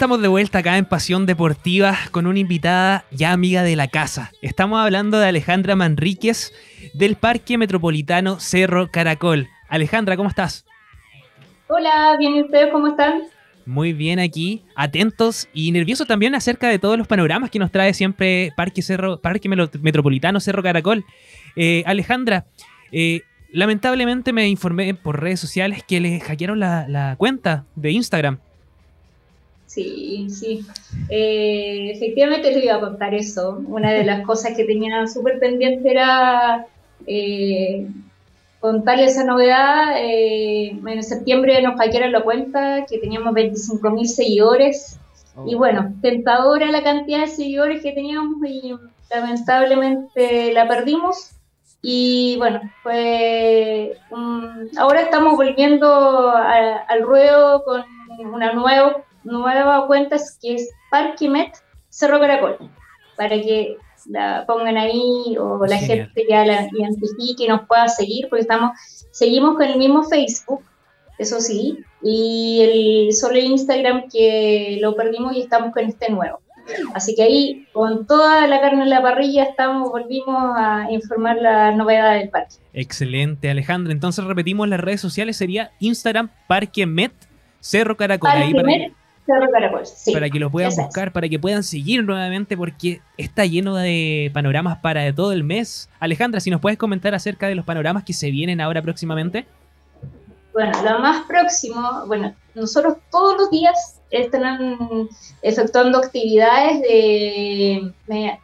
[0.00, 4.32] Estamos de vuelta acá en Pasión Deportiva con una invitada ya amiga de la casa.
[4.40, 6.54] Estamos hablando de Alejandra Manríquez
[6.94, 9.48] del Parque Metropolitano Cerro Caracol.
[9.68, 10.64] Alejandra, ¿cómo estás?
[11.68, 13.24] Hola, bien, ¿y ustedes cómo están?
[13.66, 17.92] Muy bien aquí, atentos y nerviosos también acerca de todos los panoramas que nos trae
[17.92, 21.04] siempre Parque, Cerro, Parque Metropolitano Cerro Caracol.
[21.56, 22.46] Eh, Alejandra,
[22.90, 23.20] eh,
[23.52, 28.38] lamentablemente me informé por redes sociales que le hackearon la, la cuenta de Instagram.
[29.70, 30.66] Sí, sí.
[31.08, 33.62] Eh, efectivamente les iba a contar eso.
[33.68, 36.66] Una de las cosas que tenía súper pendiente era
[37.06, 37.86] eh,
[38.58, 39.94] contarles esa novedad.
[39.96, 44.98] Eh, en septiembre nos hackearon la cuenta que teníamos 25 mil seguidores.
[45.46, 48.74] Y bueno, tentadora la cantidad de seguidores que teníamos y
[49.08, 51.30] lamentablemente la perdimos.
[51.80, 53.96] Y bueno, pues
[54.76, 57.84] ahora estamos volviendo al ruedo con
[58.34, 61.52] una nueva, nueva cuenta que es Parquimet
[61.88, 62.56] Cerro Caracol,
[63.16, 68.28] para que la pongan ahí o la gente ya la identifique y nos pueda seguir,
[68.28, 68.72] porque estamos,
[69.10, 70.62] seguimos con el mismo Facebook,
[71.18, 76.40] eso sí, y el, solo el Instagram que lo perdimos y estamos con este nuevo.
[76.94, 81.72] Así que ahí, con toda la carne en la parrilla, estamos, volvimos a informar la
[81.72, 82.56] novedad del parque.
[82.72, 83.92] Excelente, Alejandra.
[83.92, 87.12] Entonces repetimos las redes sociales, sería Instagram Parque Met
[87.60, 88.30] Cerro Caracol.
[88.30, 88.92] Parque para, Met,
[89.30, 90.12] Cerro Caracol, sí.
[90.12, 94.78] para que lo puedan buscar, para que puedan seguir nuevamente, porque está lleno de panoramas
[94.78, 95.88] para todo el mes.
[96.00, 99.46] Alejandra, si nos puedes comentar acerca de los panoramas que se vienen ahora próximamente.
[100.52, 105.08] Bueno, lo más próximo, bueno, nosotros todos los días están
[105.42, 107.92] efectuando actividades de,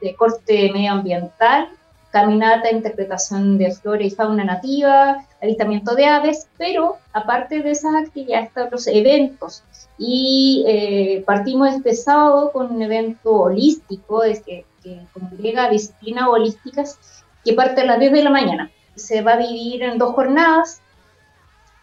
[0.01, 1.69] de corte medioambiental,
[2.13, 8.49] caminata, interpretación de flora y fauna nativa, avistamiento de aves, pero aparte de esas actividades
[8.49, 9.65] están los eventos.
[9.99, 16.99] Y eh, partimos este sábado con un evento holístico es que, que congrega disciplinas holísticas
[17.45, 18.71] que parte a las 10 de la mañana.
[18.95, 20.83] Se va a dividir en dos jornadas.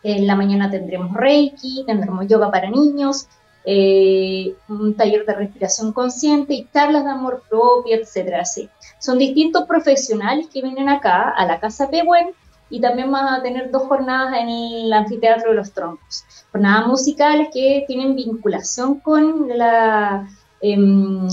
[0.04, 3.28] En la mañana tendremos Reiki, tendremos yoga para niños,
[3.66, 8.42] eh, un taller de respiración consciente y charlas de amor propio, etcétera.
[8.42, 8.70] Así.
[9.00, 12.34] Son distintos profesionales que vienen acá a la Casa Pehuen
[12.74, 16.26] y también van a tener dos jornadas en el Anfiteatro de los Troncos.
[16.52, 20.28] Jornadas musicales que tienen vinculación con la,
[20.60, 21.28] em,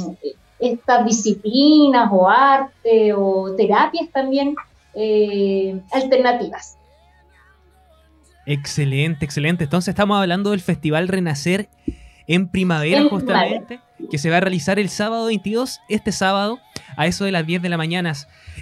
[0.58, 4.54] estas disciplinas o arte o terapias también
[4.92, 6.76] eh, alternativas.
[8.44, 9.64] Excelente, excelente.
[9.64, 11.70] Entonces estamos hablando del Festival Renacer
[12.26, 16.58] en primavera, En justamente, que se va a realizar el sábado 22, este sábado,
[17.00, 18.12] a eso de las 10 de la mañana.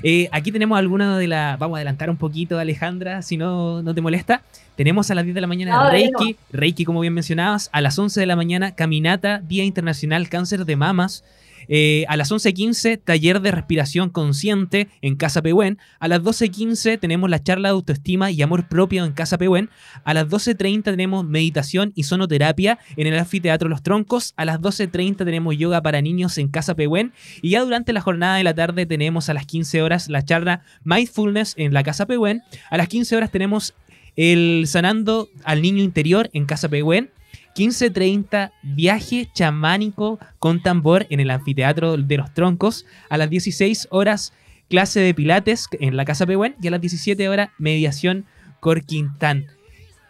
[0.05, 1.59] Eh, aquí tenemos alguna de las...
[1.59, 4.42] Vamos a adelantar un poquito, Alejandra, si no, no te molesta.
[4.77, 8.20] Tenemos a las 10 de la mañana Reiki, Reiki como bien mencionabas, a las 11
[8.20, 11.24] de la mañana Caminata, Día Internacional Cáncer de Mamas,
[11.68, 15.78] eh, a las 11.15, taller de respiración consciente en Casa Pehuen.
[16.00, 19.70] A las 12.15 tenemos la charla de autoestima y amor propio en Casa Pehuen.
[20.04, 24.35] A las 12.30 tenemos meditación y sonoterapia en el anfiteatro Los Troncos.
[24.37, 27.12] A las 12.30 tenemos yoga para niños en Casa Pehuen.
[27.42, 30.62] Y ya durante la jornada de la tarde tenemos a las 15 horas la charla
[30.85, 32.42] Mindfulness en la Casa Pehuen.
[32.70, 33.74] A las 15 horas tenemos
[34.16, 37.11] el sanando al niño interior en Casa Pehuen.
[37.58, 42.86] 15.30, viaje chamánico con tambor en el anfiteatro de los troncos.
[43.10, 44.32] A las 16 horas,
[44.70, 46.54] clase de pilates en la Casa Pehuen.
[46.62, 48.26] Y a las 17 horas, mediación
[48.60, 49.46] Corquintán.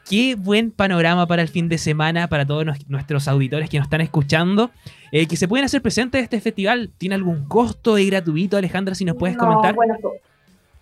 [0.08, 3.87] Qué buen panorama para el fin de semana para todos nos- nuestros auditores que nos
[3.87, 4.70] están escuchando.
[5.11, 6.90] eh, que se pueden hacer presentes de este festival.
[6.98, 7.96] ¿Tiene algún costo?
[7.96, 8.94] ¿Es gratuito, Alejandra?
[8.94, 9.74] Si nos puedes No, comentar.
[9.74, 9.94] Bueno,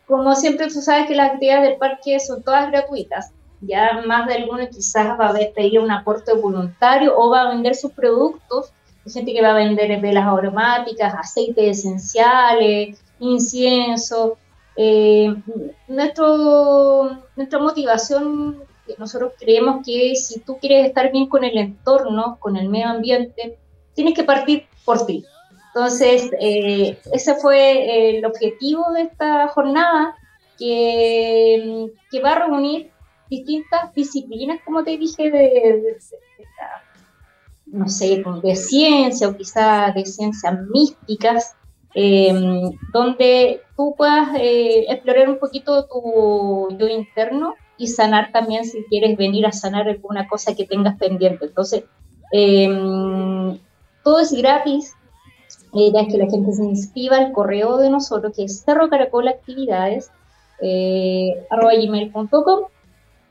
[0.04, 3.30] como siempre tú sabes que las actividades del parque son todas gratuitas.
[3.60, 7.74] Ya más de alguno quizás va a pedir un aporte voluntario o va a vender
[7.74, 8.72] sus productos.
[9.04, 14.36] Hay gente que va a vender velas aromáticas, aceites esenciales, incienso.
[14.76, 15.34] Eh,
[15.88, 18.62] nuestra motivación,
[18.98, 23.58] nosotros creemos que si tú quieres estar bien con el entorno, con el medio ambiente,
[23.94, 25.24] tienes que partir por ti.
[25.68, 30.14] Entonces, eh, ese fue el objetivo de esta jornada,
[30.58, 32.90] que, que va a reunir
[33.28, 35.96] distintas disciplinas, como te dije, de,
[37.66, 41.56] no sé, de ciencia o quizá de ciencias místicas,
[41.94, 42.32] eh,
[42.92, 49.16] donde tú puedas eh, explorar un poquito tu yo interno y sanar también si quieres
[49.16, 51.46] venir a sanar alguna cosa que tengas pendiente.
[51.46, 51.84] Entonces,
[52.32, 52.68] eh,
[54.04, 54.94] todo es gratis.
[55.72, 60.10] La idea es que la gente se inscriba al correo de nosotros, que es cerrocaracolaactividades,
[60.60, 61.46] eh,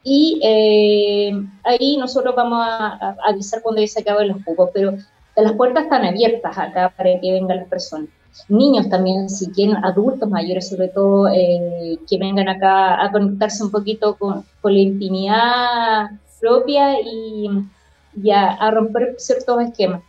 [0.07, 1.31] y eh,
[1.63, 4.93] ahí nosotros vamos a, avisar cuando ya se acaben los cupos, pero
[5.35, 8.09] las puertas están abiertas acá para que vengan las personas.
[8.47, 13.71] Niños también, si quieren, adultos mayores sobre todo, eh, que vengan acá a conectarse un
[13.71, 17.49] poquito con, con la intimidad propia y,
[18.21, 20.03] y a, romper ciertos esquemas.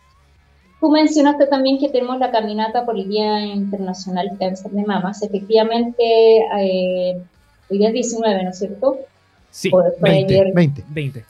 [0.79, 5.23] Tú mencionaste también que tenemos la caminata por el Día Internacional Cáncer de Mamas.
[5.23, 6.03] Efectivamente,
[6.59, 7.19] eh,
[7.67, 8.99] hoy día es 19, ¿no es cierto?
[9.57, 10.53] Sí, Fue- fue 20, ayer.
[10.53, 10.83] 20.
[10.87, 11.25] 20.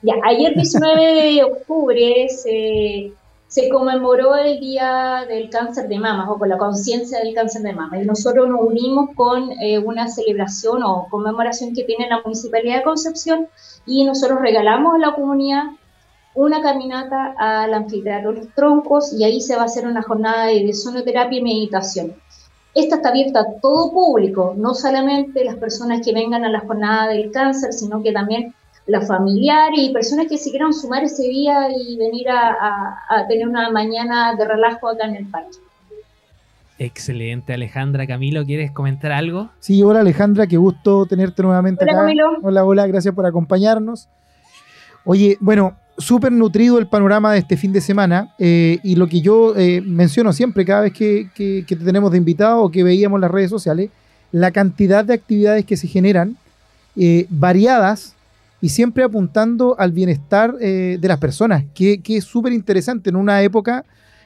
[0.00, 3.12] Ya, ayer 19 de octubre se,
[3.46, 7.74] se conmemoró el Día del Cáncer de Mama, o con la conciencia del cáncer de
[7.74, 12.78] mama, y nosotros nos unimos con eh, una celebración o conmemoración que tiene la Municipalidad
[12.78, 13.48] de Concepción,
[13.84, 15.64] y nosotros regalamos a la comunidad
[16.34, 20.72] una caminata al anfiteatro Los Troncos, y ahí se va a hacer una jornada de
[20.72, 22.14] sonoterapia y meditación.
[22.74, 27.08] Esta está abierta a todo público, no solamente las personas que vengan a la jornada
[27.08, 28.54] del cáncer, sino que también
[28.86, 33.46] los familiares y personas que se quieran sumar ese día y venir a, a tener
[33.46, 35.58] una mañana de relajo acá en el parque.
[36.78, 38.06] Excelente, Alejandra.
[38.06, 39.50] Camilo, ¿quieres comentar algo?
[39.60, 42.00] Sí, hola Alejandra, qué gusto tenerte nuevamente Hola, acá.
[42.02, 42.38] Camilo.
[42.42, 44.08] Hola, hola, gracias por acompañarnos.
[45.04, 49.20] Oye, bueno, súper nutrido el panorama de este fin de semana eh, y lo que
[49.20, 52.82] yo eh, menciono siempre cada vez que, que- que te tenemos de invitado o que
[52.82, 53.90] veíamos las redes sociales,
[54.32, 56.36] la cantidad de actividades que se generan,
[56.96, 58.14] eh, variadas
[58.60, 63.42] y siempre apuntando al bienestar de las personas, que, que es súper interesante en una
[63.42, 63.84] época,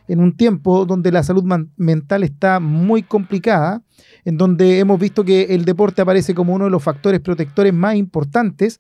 [0.09, 1.43] en un tiempo donde la salud
[1.77, 3.81] mental está muy complicada,
[4.27, 7.97] en donde hemos visto que el deporte aparece como uno de los factores protectores más
[7.97, 8.79] importantes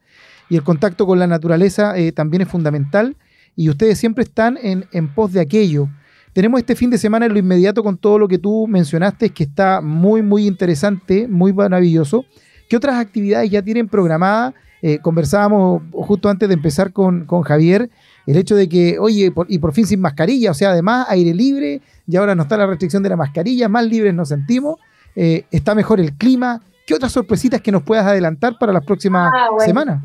[0.49, 3.17] y el contacto con la naturaleza eh, también es fundamental
[3.57, 5.89] y ustedes siempre están en, en pos de aquello.
[6.33, 9.45] Tenemos este fin de semana en lo inmediato con todo lo que tú mencionaste, que
[9.45, 12.25] está muy, muy interesante, muy maravilloso.
[12.69, 14.53] ¿Qué otras actividades ya tienen programadas?
[14.83, 17.89] Eh, conversábamos justo antes de empezar con, con Javier,
[18.27, 21.33] el hecho de que, oye, por- y por fin sin mascarilla, o sea, además aire
[21.33, 24.79] libre, y ahora no está la restricción de la mascarilla, más libres nos sentimos,
[25.17, 26.61] eh, está mejor el clima.
[26.87, 29.65] ¿Qué otras sorpresitas que nos puedas adelantar para las próximas Ah, bueno.
[29.65, 30.03] semanas?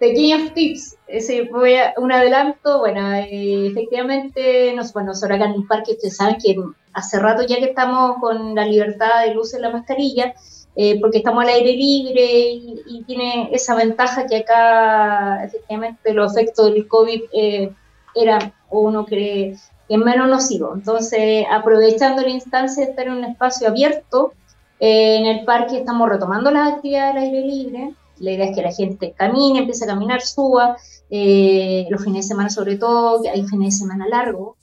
[0.00, 2.78] Pequeños tips, ese fue un adelanto.
[2.78, 6.56] Bueno, eh, efectivamente, nos, bueno, nosotros acá en el parque, ustedes saben que
[6.94, 10.34] hace rato ya que estamos con la libertad del uso de la mascarilla,
[10.74, 16.34] eh, porque estamos al aire libre y, y tiene esa ventaja que acá, efectivamente, los
[16.34, 17.70] efectos del COVID eh,
[18.14, 19.54] eran, o uno cree,
[19.86, 20.72] que menos nocivo.
[20.74, 24.32] Entonces, aprovechando la instancia de estar en un espacio abierto,
[24.78, 27.94] eh, en el parque estamos retomando las actividades al aire libre.
[28.20, 30.76] La idea es que la gente camine, empiece a caminar, suba,
[31.10, 34.56] eh, los fines de semana sobre todo, que hay fines de semana largos.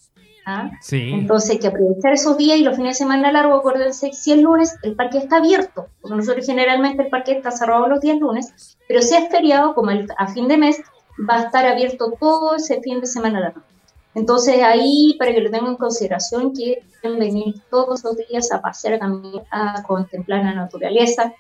[0.46, 0.72] ¿ah?
[0.80, 1.12] Sí.
[1.14, 4.42] Entonces hay que aprovechar esos días y los fines de semana largos, acuérdense, si es
[4.42, 8.78] lunes, el parque está abierto, porque nosotros generalmente el parque está cerrado los días lunes,
[8.88, 10.82] pero si es feriado, como el- a fin de mes,
[11.30, 13.62] va a estar abierto todo ese fin de semana largo.
[14.16, 18.62] Entonces ahí, para que lo tengan en consideración, que pueden venir todos los días a
[18.62, 21.34] pasear, a caminar, a contemplar la naturaleza,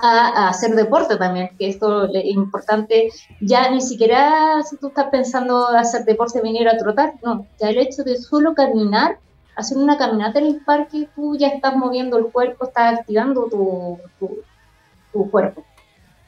[0.00, 3.10] a, hacer deporte también, que esto es importante,
[3.40, 7.78] ya ni siquiera si tú estás pensando hacer deporte, venir a trotar, no, ya el
[7.78, 9.18] hecho de solo caminar,
[9.56, 13.98] hacer una caminata en el parque, tú ya estás moviendo el cuerpo, estás activando tu,
[14.18, 14.38] tu,
[15.12, 15.64] tu cuerpo.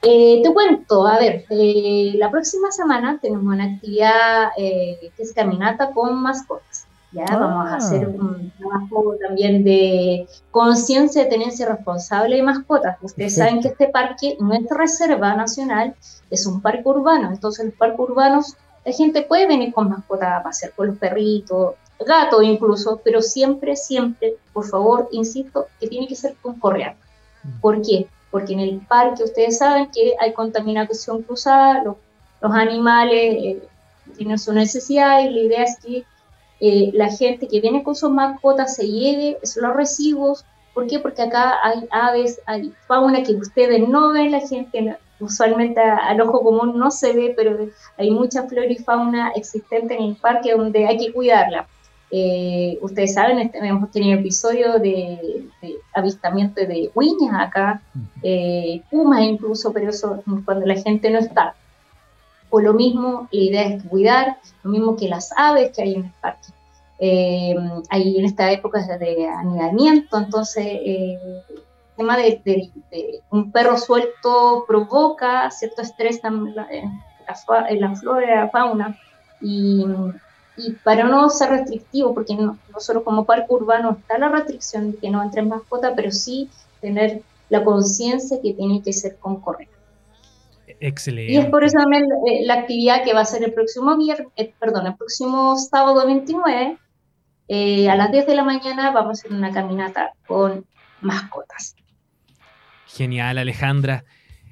[0.05, 5.33] Eh, te cuento, a ver, eh, la próxima semana tenemos una actividad eh, que es
[5.33, 6.87] caminata con mascotas.
[7.13, 7.37] Ya Ah.
[7.37, 12.97] vamos a hacer un trabajo también de conciencia de tenencia responsable de mascotas.
[13.03, 15.95] Ustedes saben que este parque no es reserva nacional,
[16.31, 17.29] es un parque urbano.
[17.31, 21.75] Entonces, los parques urbanos, la gente puede venir con mascotas a pasear con los perritos,
[22.05, 26.97] gatos incluso, pero siempre, siempre, por favor, insisto, que tiene que ser con correa.
[27.61, 28.07] ¿Por qué?
[28.31, 31.97] Porque en el parque ustedes saben que hay contaminación cruzada, los,
[32.41, 33.63] los animales eh,
[34.17, 36.05] tienen su necesidad y la idea es que
[36.65, 40.45] eh, la gente que viene con sus mascotas se lleve los residuos.
[40.73, 40.99] ¿Por qué?
[41.01, 46.41] Porque acá hay aves, hay fauna que ustedes no ven, la gente usualmente al ojo
[46.43, 47.51] común no se ve, pero
[47.99, 51.67] hay mucha flora y fauna existente en el parque donde hay que cuidarla.
[52.15, 57.81] Eh, ustedes saben, este- hemos tenido episodios de, de avistamiento de huiñas acá,
[58.23, 61.55] eh, pumas incluso, pero eso cuando la gente no está.
[62.55, 64.27] O lo mismo, la idea es cuidar,
[64.63, 66.49] lo mismo que las aves que hay en el parque.
[66.99, 67.57] Eh,
[67.91, 71.63] hay en esta época de anidamiento, entonces eh, el
[71.97, 72.71] tema de,
[73.31, 76.69] un perro suelto provoca cierto estrés en la,
[77.47, 78.99] fa- en la flora fauna.
[79.41, 79.85] Y,
[80.85, 85.11] para no ser restrictivo, porque no- nosotros como parque urbano está la restricción de que
[85.11, 89.43] no entren mascotas, pero sí tener la conciencia que tiene que ser con.
[90.85, 91.33] Excelente.
[91.33, 94.29] Y es por eso también eh, la actividad que va a ser el próximo viernes,
[94.59, 96.77] perdón, el próximo sábado 29,
[97.49, 100.67] eh, a las 10 de la mañana vamos a hacer una caminata con
[101.01, 101.77] mascotas.
[102.89, 104.05] Genial, Alejandra.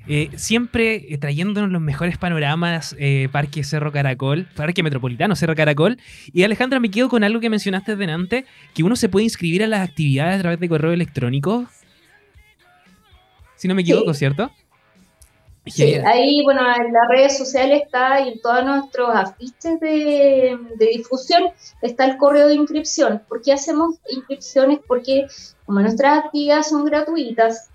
[0.07, 5.99] Eh, siempre eh, trayéndonos los mejores panoramas, eh, Parque Cerro Caracol, Parque Metropolitano Cerro Caracol.
[6.33, 9.67] Y Alejandra, me quedo con algo que mencionaste delante, que uno se puede inscribir a
[9.67, 11.67] las actividades a través de correo electrónico.
[13.57, 14.21] Si no me equivoco, Sí.
[14.21, 14.51] ¿cierto?
[15.67, 16.07] Sí, Genial.
[16.07, 21.45] ahí, bueno, en las redes sociales está y en todos nuestros afiches de, de difusión
[21.83, 23.23] está el correo de inscripción.
[23.29, 24.81] ¿Por qué hacemos inscripciones?
[24.87, 25.27] Porque
[25.67, 27.69] como nuestras actividades son gratuitas,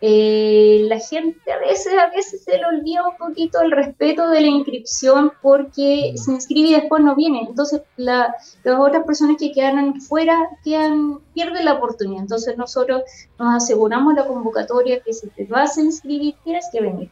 [0.00, 4.40] eh, la gente a veces, a veces se le olvida un poquito el respeto de
[4.42, 7.40] la inscripción porque se inscribe y después no viene.
[7.48, 12.22] Entonces, la- las otras personas que quedan fuera quedan, pierden la oportunidad.
[12.22, 13.02] Entonces, nosotros
[13.38, 17.10] nos aseguramos la convocatoria que si te vas a inscribir, tienes que venir.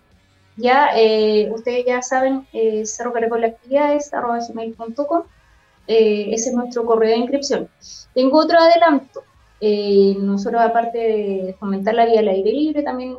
[0.57, 4.11] Ya, eh, ustedes ya saben, eh, cerro caracol actividades,
[5.87, 7.69] eh, ese es nuestro correo de inscripción.
[8.15, 9.23] Tengo otro adelanto.
[9.61, 13.17] Eh, nosotros, aparte de fomentar la vida al aire libre, también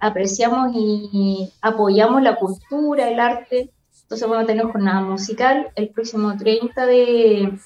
[0.00, 3.70] apreciamos y apoyamos la cultura, el arte.
[4.02, 7.58] Entonces vamos a tener jornada musical el próximo 30 de,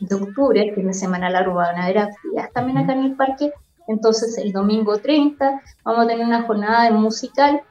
[0.00, 3.16] de octubre, el fin de semana largo, van a haber actividades también acá en el
[3.16, 3.52] parque.
[3.88, 7.62] Entonces el domingo 30 vamos a tener una jornada de musical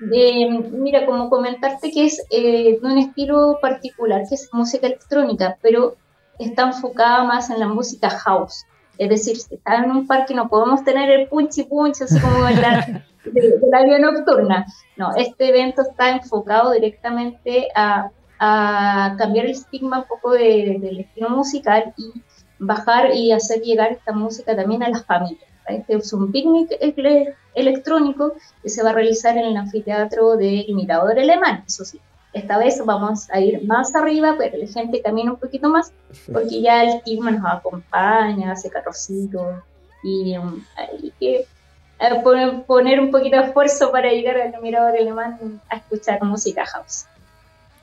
[0.00, 5.56] de, mira, como comentarte que es eh, de un estilo particular, que es música electrónica,
[5.62, 5.96] pero
[6.38, 8.64] está enfocada más en la música house.
[8.98, 12.48] Es decir, si estás en un parque no podemos tener el punchi punchi así como
[12.48, 14.66] en la, de, de la vida nocturna.
[14.96, 21.00] No, este evento está enfocado directamente a, a cambiar el estigma un poco de- del
[21.00, 22.12] estilo musical y
[22.58, 25.50] bajar y hacer llegar esta música también a las familias.
[25.66, 30.66] Este es un picnic ele- electrónico que se va a realizar en el anfiteatro del
[30.74, 31.98] Mirador Alemán, eso sí.
[32.32, 35.92] Esta vez vamos a ir más arriba, pero la gente camina un poquito más,
[36.32, 39.62] porque ya el clima nos acompaña, hace calorcito,
[40.02, 44.98] y um, hay que eh, poner, poner un poquito de esfuerzo para llegar al Mirador
[44.98, 47.06] Alemán a escuchar música house.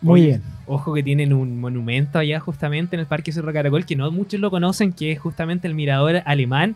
[0.01, 0.43] Muy bien.
[0.65, 4.39] Ojo que tienen un monumento allá justamente en el Parque Cerro Caracol que no muchos
[4.39, 6.75] lo conocen, que es justamente el mirador alemán.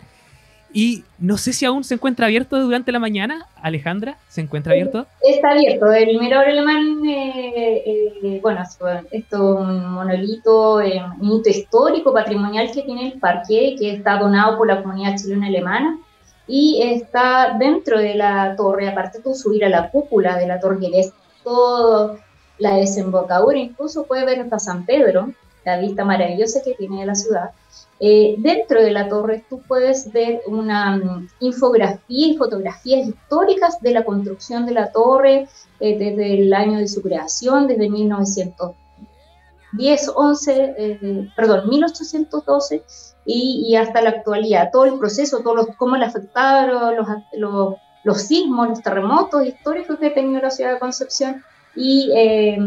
[0.76, 3.48] Y no sé si aún se encuentra abierto durante la mañana.
[3.62, 5.08] Alejandra, ¿se encuentra abierto?
[5.22, 5.90] Está abierto.
[5.94, 12.72] El Mirador Alemán, eh, eh, bueno, esto es un monolito, eh, un hito histórico, patrimonial
[12.74, 15.98] que tiene el parque, que está donado por la comunidad chilena alemana
[16.46, 18.90] y está dentro de la torre.
[18.90, 21.14] Aparte, tú subir a la cúpula de la torre, que ves
[21.46, 22.18] toda
[22.60, 25.32] la desembocadura, incluso puedes ver hasta San Pedro,
[25.64, 27.52] la vista maravillosa que tiene de la ciudad.
[28.00, 33.92] Eh, dentro de la torre tú puedes ver una mm, infografía y fotografías históricas de
[33.92, 35.48] la construcción de la torre
[35.80, 42.84] eh, desde el año de su creación, desde 1910, 11, eh, perdón, 1812
[43.26, 44.72] y, y hasta la actualidad.
[44.74, 50.00] Todo el proceso, todo los, cómo le afectaron los, los, los sismos, los terremotos históricos
[50.00, 51.42] que ha tenido la ciudad de Concepción
[51.76, 52.58] y eh,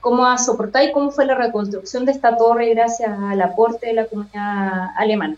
[0.00, 3.94] cómo ha soportado y cómo fue la reconstrucción de esta torre gracias al aporte de
[3.94, 5.36] la comunidad alemana.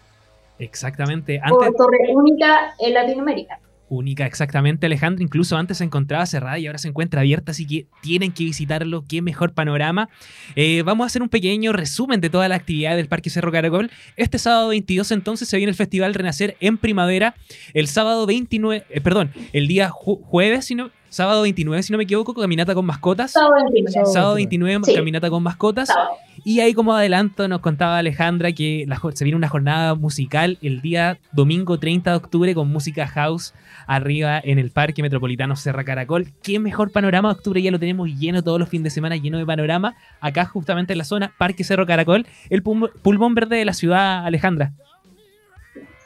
[0.59, 1.41] Exactamente.
[1.43, 3.61] Antes, torre única en Latinoamérica.
[3.91, 5.23] única, exactamente, Alejandra.
[5.23, 9.05] Incluso antes se encontraba cerrada y ahora se encuentra abierta, así que tienen que visitarlo.
[9.09, 10.09] Qué mejor panorama.
[10.57, 13.91] Eh, vamos a hacer un pequeño resumen de toda la actividad del Parque Cerro Caracol.
[14.17, 17.35] Este sábado 22 entonces se viene el Festival Renacer en primavera.
[17.73, 21.99] El sábado 29, eh, perdón, el día ju- jueves, si no, sábado 29, si no
[21.99, 23.33] me equivoco, caminata con mascotas.
[23.33, 23.93] Sábado 29.
[23.93, 24.13] Sábado.
[24.13, 24.95] Sábado 29, Sí.
[24.95, 25.89] caminata con mascotas.
[25.89, 26.11] Sábado.
[26.45, 30.81] Y ahí como adelanto nos contaba Alejandra que la se viene una jornada musical el
[30.81, 33.55] día domingo 30 de octubre con música house
[33.87, 36.29] arriba en el Parque Metropolitano Serra Caracol.
[36.43, 39.39] Qué mejor panorama de octubre, ya lo tenemos lleno todos los fines de semana, lleno
[39.39, 39.97] de panorama.
[40.21, 44.73] Acá justamente en la zona Parque Cerro Caracol, el pulmón verde de la ciudad, Alejandra.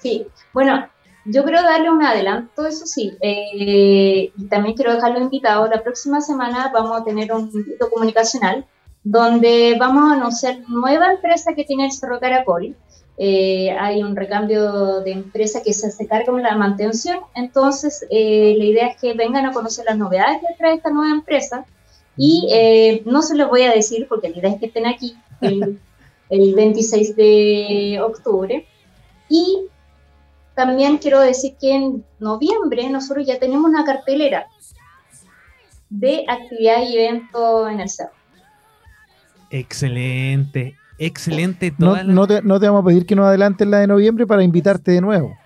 [0.01, 0.89] Sí, bueno,
[1.25, 5.67] yo quiero darle un adelanto, eso sí, eh, y también quiero dejarlo invitado.
[5.69, 8.67] La próxima semana vamos a tener un hito comunicacional
[9.05, 12.77] donde vamos a anunciar nueva empresa que tiene el Cerro Caracol.
[13.19, 18.55] Eh, hay un recambio de empresa que se hace cargo de la mantención, entonces eh,
[18.57, 21.67] la idea es que vengan a conocer las novedades que trae esta nueva empresa
[22.17, 25.17] y eh, no se los voy a decir porque la idea es que estén aquí
[25.41, 25.79] el,
[26.31, 28.67] el 26 de octubre.
[29.29, 29.67] Y
[30.67, 34.47] también quiero decir que en noviembre nosotros ya tenemos una cartelera
[35.91, 38.13] de actividad y evento en el cerro.
[39.51, 41.73] Excelente, excelente.
[41.79, 43.87] No, Toda la- no te, no te vamos a pedir que nos adelantes la de
[43.87, 45.37] noviembre para invitarte de nuevo.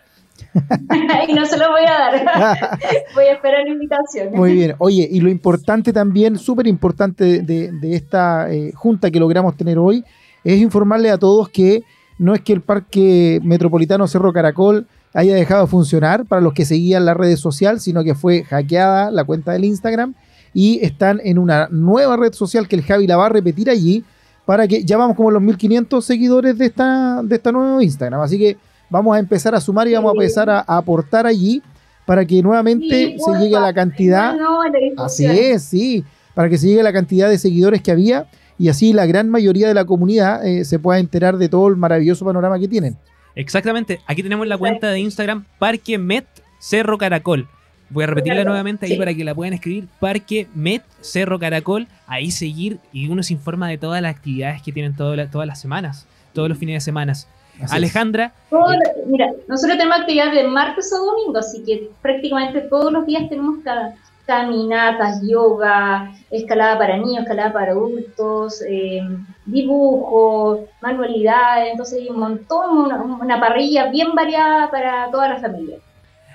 [1.28, 2.78] y no se lo voy a dar.
[3.14, 4.34] voy a esperar la invitación.
[4.34, 4.74] Muy bien.
[4.78, 9.78] Oye, y lo importante también, súper importante de, de esta eh, junta que logramos tener
[9.78, 10.04] hoy,
[10.44, 11.82] es informarle a todos que
[12.18, 14.86] no es que el Parque Metropolitano Cerro Caracol
[15.16, 19.10] haya dejado de funcionar para los que seguían las redes sociales, sino que fue hackeada
[19.10, 20.14] la cuenta del Instagram
[20.52, 24.04] y están en una nueva red social que el Javi la va a repetir allí
[24.44, 28.20] para que ya vamos como los 1500 seguidores de esta, de esta nueva Instagram.
[28.20, 28.58] Así que
[28.90, 31.62] vamos a empezar a sumar y vamos a empezar a, a aportar allí
[32.04, 34.36] para que nuevamente se llegue a la cantidad.
[34.36, 36.04] la Así es, sí,
[36.34, 38.26] para que se llegue a la cantidad de seguidores que había
[38.58, 41.76] y así la gran mayoría de la comunidad eh, se pueda enterar de todo el
[41.76, 42.98] maravilloso panorama que tienen.
[43.36, 44.00] Exactamente.
[44.06, 46.26] Aquí tenemos la cuenta de Instagram Parque Met
[46.58, 47.46] Cerro Caracol.
[47.90, 48.98] Voy a repetirla Caracol, nuevamente ahí sí.
[48.98, 49.86] para que la puedan escribir.
[50.00, 51.86] Parque Met Cerro Caracol.
[52.08, 55.46] Ahí seguir y uno se informa de todas las actividades que tienen todo la- todas
[55.46, 57.12] las semanas, todos los fines de semana.
[57.12, 57.28] Así.
[57.74, 58.66] Alejandra, Todo-
[59.06, 63.60] mira, nosotros tenemos actividad de martes a domingo, así que prácticamente todos los días tenemos
[63.64, 63.94] ca-
[64.26, 69.00] caminatas, yoga, escalada para niños, escalada para adultos, eh,
[69.46, 75.76] dibujo, manualidades, entonces hay un montón, una, parrilla bien variada para toda la familia.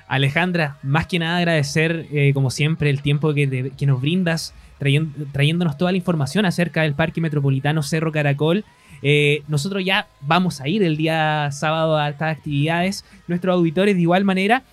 [0.08, 5.92] Alejandra, más que nada agradecer, eh, como siempre, el tiempo que, nos brindas, trayéndonos toda
[5.92, 8.66] la información acerca del Parque Metropolitano Cerro Caracol.
[9.04, 13.06] Eh, nosotros ya vamos a ir el día sábado a estas actividades.
[13.28, 14.64] Nuestros auditores, de igual manera,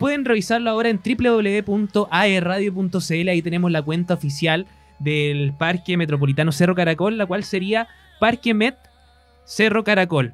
[0.00, 3.28] pueden revisarlo ahora en www.aerradio.cl.
[3.28, 4.66] Ahí tenemos la cuenta oficial
[4.98, 7.86] del Parque Metropolitano Cerro Caracol, la cual sería
[8.18, 8.76] Parque Met
[9.44, 10.32] Cerro Caracol.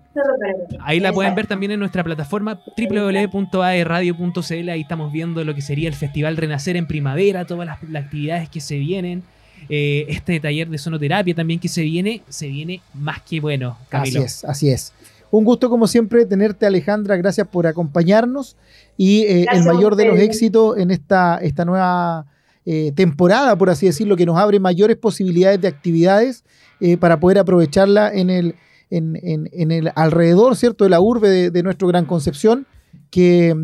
[0.81, 4.69] Ahí la pueden ver también en nuestra plataforma www.aerradio.cl.
[4.71, 8.49] Ahí estamos viendo lo que sería el Festival Renacer en primavera, todas las, las actividades
[8.49, 9.25] que se vienen.
[9.69, 14.21] Eh, este taller de sonoterapia también que se viene, se viene más que bueno, Camilo.
[14.21, 14.93] Así es, así es.
[15.31, 18.57] Un gusto como siempre tenerte Alejandra, gracias por acompañarnos
[18.97, 22.27] y eh, el mayor de los éxitos en esta, esta nueva
[22.65, 26.45] eh, temporada, por así decirlo, que nos abre mayores posibilidades de actividades
[26.81, 28.55] eh, para poder aprovecharla en el,
[28.91, 32.67] en, en- en el alrededor, ¿cierto?, de la urbe de, de nuestro Gran Concepción,
[33.11, 33.55] que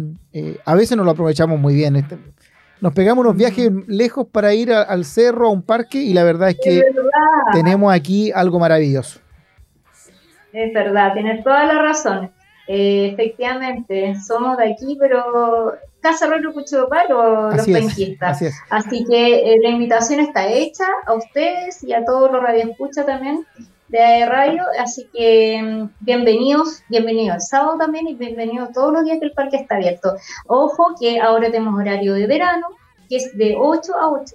[0.65, 1.97] a veces no lo aprovechamos muy bien.
[1.97, 2.17] Este,
[2.81, 6.25] nos pegamos unos viajes lejos para ir a- al cerro, a un parque, y la
[6.25, 7.11] verdad es que verdad,
[7.53, 9.21] tenemos aquí algo maravilloso.
[10.53, 12.31] Es verdad, tienes toda la razón.
[12.69, 18.37] Eh, efectivamente, somos de aquí, pero Casa Arroyo Cuchoparo, los Así es, penquistas.
[18.37, 18.55] así es.
[18.71, 23.47] Así que eh, la invitación está hecha a ustedes y a todos los radioescuchas también
[23.89, 24.63] de AE Radio.
[24.81, 29.33] Así que mm, bienvenidos, bienvenidos el sábado también y bienvenidos todos los días que el
[29.33, 30.15] parque está abierto.
[30.47, 32.69] Ojo que ahora tenemos horario de verano,
[33.09, 34.35] que es de 8 a 8.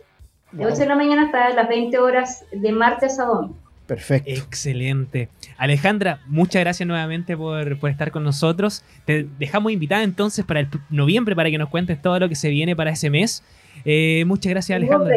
[0.52, 3.67] De 8 de la mañana hasta las 20 horas de martes a domingo.
[3.88, 4.30] Perfecto.
[4.30, 5.30] Excelente.
[5.58, 8.84] Alejandra, muchas gracias nuevamente por, por estar con nosotros.
[9.06, 12.50] Te dejamos invitada entonces para el noviembre para que nos cuentes todo lo que se
[12.50, 13.44] viene para ese mes.
[13.86, 15.16] Eh, muchas gracias, Alejandra.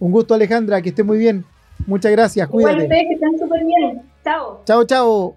[0.00, 1.44] Un gusto, Alejandra, que esté muy bien.
[1.86, 2.82] Muchas gracias, Igual cuídate.
[2.84, 4.02] ustedes que están súper bien.
[4.24, 4.62] Chao.
[4.66, 5.36] Chao, chao.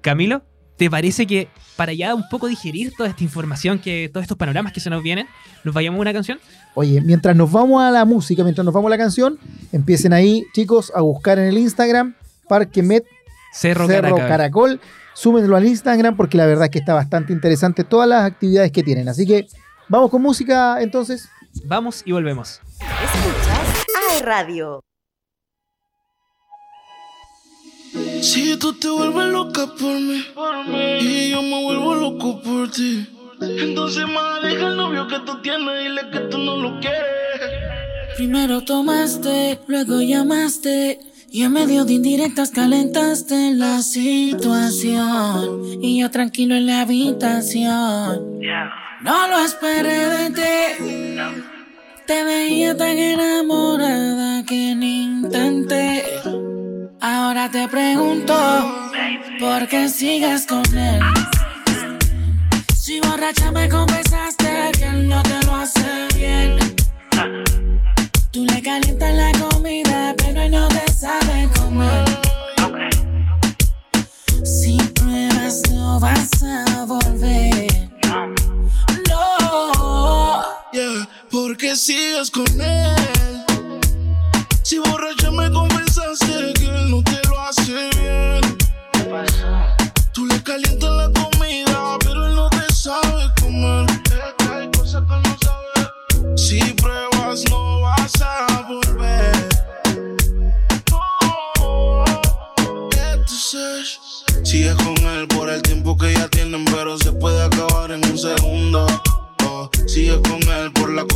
[0.00, 0.42] Camilo,
[0.80, 4.72] ¿te parece que para ya un poco digerir toda esta información, que todos estos panoramas
[4.72, 5.26] que se nos vienen,
[5.62, 6.40] nos vayamos a una canción?
[6.72, 9.38] Oye, mientras nos vamos a la música, mientras nos vamos a la canción,
[9.72, 12.14] empiecen ahí, chicos, a buscar en el Instagram
[12.48, 13.04] Parque Met
[13.52, 14.28] Cerro, Cerro Caracol.
[14.28, 14.80] Caracol.
[15.12, 18.82] Súmenlo al Instagram porque la verdad es que está bastante interesante todas las actividades que
[18.82, 19.06] tienen.
[19.10, 19.48] Así que
[19.86, 21.28] vamos con música entonces.
[21.66, 22.62] Vamos y volvemos.
[22.80, 24.80] Escuchas AE Radio.
[28.22, 30.24] Si tú te vuelves loca por mí,
[31.00, 33.06] y yo me vuelvo loco por ti,
[33.40, 37.00] entonces más deja el novio que tú tienes, dile que tú no lo quieres.
[38.16, 41.00] Primero tomaste, luego llamaste.
[41.32, 45.62] Y en medio de indirectas calentaste la situación.
[45.80, 48.40] Y yo tranquilo en la habitación.
[49.02, 50.42] No lo esperé de ti.
[52.06, 56.02] Te veía tan enamorada que ni intenté.
[57.02, 58.34] Ahora te pregunto,
[59.38, 61.00] ¿por qué sigues con él?
[62.76, 66.58] Si borracha me confesaste que él no te lo hace bien.
[68.30, 72.04] Tú le calientas la comida, pero él no te sabe comer.
[74.44, 77.88] Si pruebas, no vas a volver.
[79.08, 80.42] No.
[80.74, 82.94] Yeah, porque sigues con él.
[84.62, 85.69] Si borracha me confesaste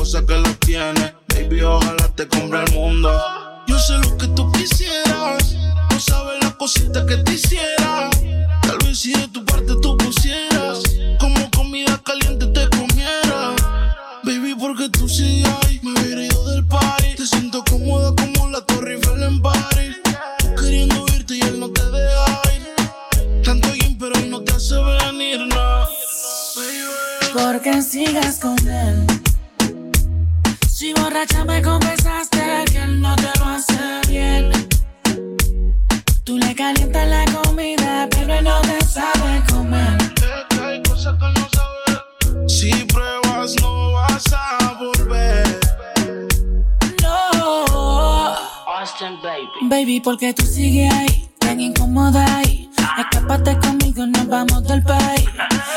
[0.05, 1.15] que lo tiene.
[1.29, 3.11] Baby, ojalá te compre el mundo.
[3.67, 5.55] Yo sé lo que tú quisieras.
[5.91, 8.11] No sabes las cositas que te hiciera.
[8.63, 9.15] Tal vez si
[31.25, 34.51] borracha me confesaste que él no te lo hace bien.
[36.25, 39.97] Tú le calientas la comida, pero él no te sabe comer.
[40.63, 42.53] Hay cosas que no sabes.
[42.53, 45.61] Si pruebas, no vas a volver.
[47.03, 48.37] No.
[48.79, 49.49] Austin, baby.
[49.63, 52.71] Baby, porque tú sigues ahí, tan incómoda ahí.
[52.99, 55.29] Escápate conmigo, nos vamos del país.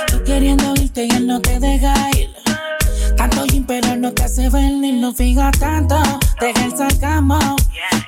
[0.08, 2.47] Tú queriendo irte y él no te deja ir.
[4.16, 6.02] Te hace ver ni lo fija tanto.
[6.40, 7.40] Deja el sarcasmo.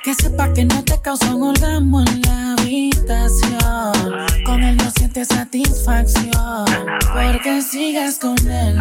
[0.02, 3.92] Que sepa que no te causa un orgasmo en la habitación.
[4.44, 6.64] Con él no sientes satisfacción.
[7.12, 8.80] Porque sigas con él.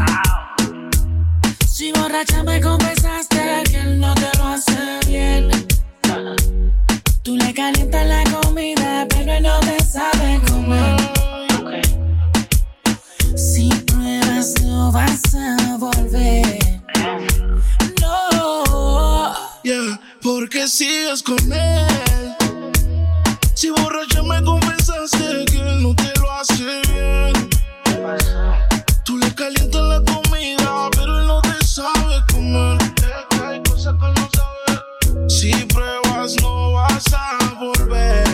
[1.68, 5.50] Si borracha me confesaste que él no te lo hace bien.
[7.24, 10.98] Tú le calientas la comida, pero él no te sabe comer.
[13.36, 16.69] Si pruebas, no vas a volver.
[18.02, 19.36] No.
[19.64, 22.36] Yeah, porque sigues con él.
[23.54, 27.50] Si borracha me confesaste que él no te lo hace bien.
[29.04, 32.78] Tú le calientas la comida, pero él no te sabe comer.
[33.70, 35.30] Cosas que no.
[35.30, 38.29] Si pruebas, no vas a volver.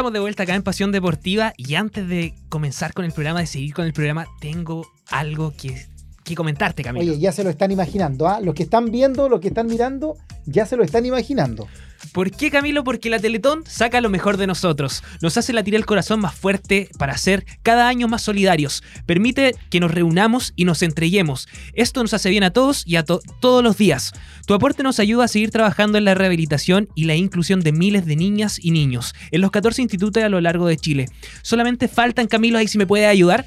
[0.00, 3.46] Estamos de vuelta acá en Pasión Deportiva y antes de comenzar con el programa, de
[3.46, 5.89] seguir con el programa, tengo algo que,
[6.30, 7.12] que comentarte, Camilo.
[7.12, 8.40] Oye, ya se lo están imaginando, ¿ah?
[8.40, 10.16] Los que están viendo, los que están mirando,
[10.46, 11.68] ya se lo están imaginando.
[12.12, 12.82] ¿Por qué, Camilo?
[12.82, 15.02] Porque la Teletón saca lo mejor de nosotros.
[15.20, 18.82] Nos hace latir el corazón más fuerte para ser cada año más solidarios.
[19.04, 21.46] Permite que nos reunamos y nos entreguemos.
[21.74, 24.12] Esto nos hace bien a todos y a to- todos los días.
[24.46, 28.06] Tu aporte nos ayuda a seguir trabajando en la rehabilitación y la inclusión de miles
[28.06, 31.06] de niñas y niños en los 14 institutos a lo largo de Chile.
[31.42, 33.44] Solamente faltan, Camilo, ahí si me puede ayudar.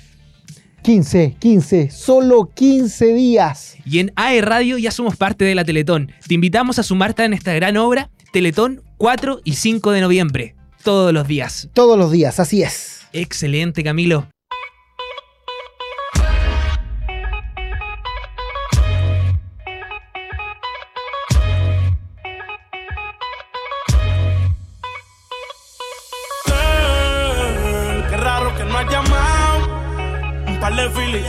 [0.84, 3.78] 15, 15, solo 15 días.
[3.86, 6.12] Y en AE Radio ya somos parte de la Teletón.
[6.28, 10.56] Te invitamos a sumarte en esta gran obra, Teletón 4 y 5 de noviembre.
[10.84, 11.70] Todos los días.
[11.74, 13.00] Todos los días, así es.
[13.14, 14.28] Excelente, Camilo.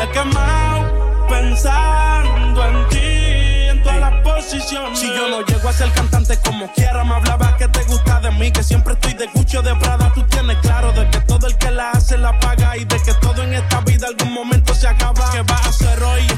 [0.05, 1.27] He quemado.
[1.29, 4.99] Pensando en ti, en todas las posiciones.
[4.99, 8.31] Si yo no llego a ser cantante como quiera, me hablaba que te gusta de
[8.33, 8.51] mí.
[8.53, 10.13] Que siempre estoy de Gucci o de Prada.
[10.15, 12.77] Tú tienes claro de que todo el que la hace la paga.
[12.77, 15.31] Y de que todo en esta vida algún momento se acaba.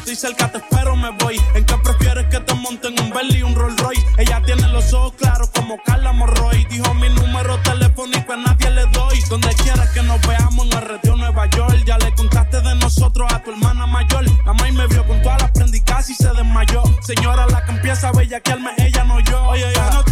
[0.08, 1.36] Estoy cerca, te espero, me voy.
[1.56, 4.06] ¿En qué prefieres que te monten un Bentley y un Rolls Royce?
[4.18, 6.64] Ella tiene los ojos claros como Carla Morroy.
[6.66, 9.20] Dijo mi número telefónico a nadie le doy.
[9.28, 11.82] Donde quieras que nos veamos en el retiro Nueva York.
[11.84, 14.24] Ya le contaste de nosotros a tu hermana mayor.
[14.44, 16.84] La maíz me vio con todas las prendicas y se desmayó.
[17.00, 19.42] Señora, la que empieza a bellaquearme, ella no yo.
[19.46, 20.04] Oye, yo no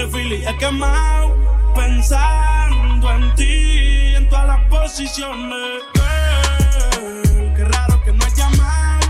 [0.00, 1.36] de filis he quemado.
[1.74, 5.82] Pensando en ti, en todas las posiciones.
[7.56, 9.06] Girl, raro que no has llamado.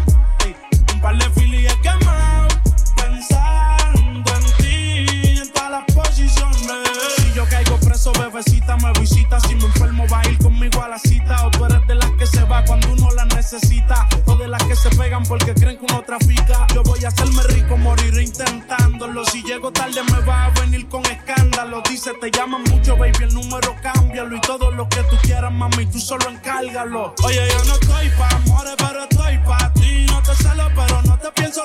[0.92, 2.48] Un par de filis he quemado.
[2.96, 6.88] Pensando en ti, en todas las posiciones.
[7.16, 9.40] Si yo caigo preso, bebecita me visita.
[9.40, 11.46] Si me enfermo, va a ir conmigo a la cita.
[11.46, 14.08] O tú eres de las que se va cuando uno la necesita.
[14.26, 16.66] O de las que se pegan porque creen que uno trafica.
[16.74, 19.24] Yo voy a hacerme rico, moriré intentándolo.
[19.24, 20.50] Si llego tarde, me va a
[22.14, 24.36] te llaman mucho, baby, el número cámbialo.
[24.36, 27.14] Y todo lo que tú quieras, mami, tú solo encárgalo.
[27.24, 30.06] Oye, yo no estoy pa' amores, pero estoy pa' ti.
[30.06, 31.64] No te celo, pero no te pienso.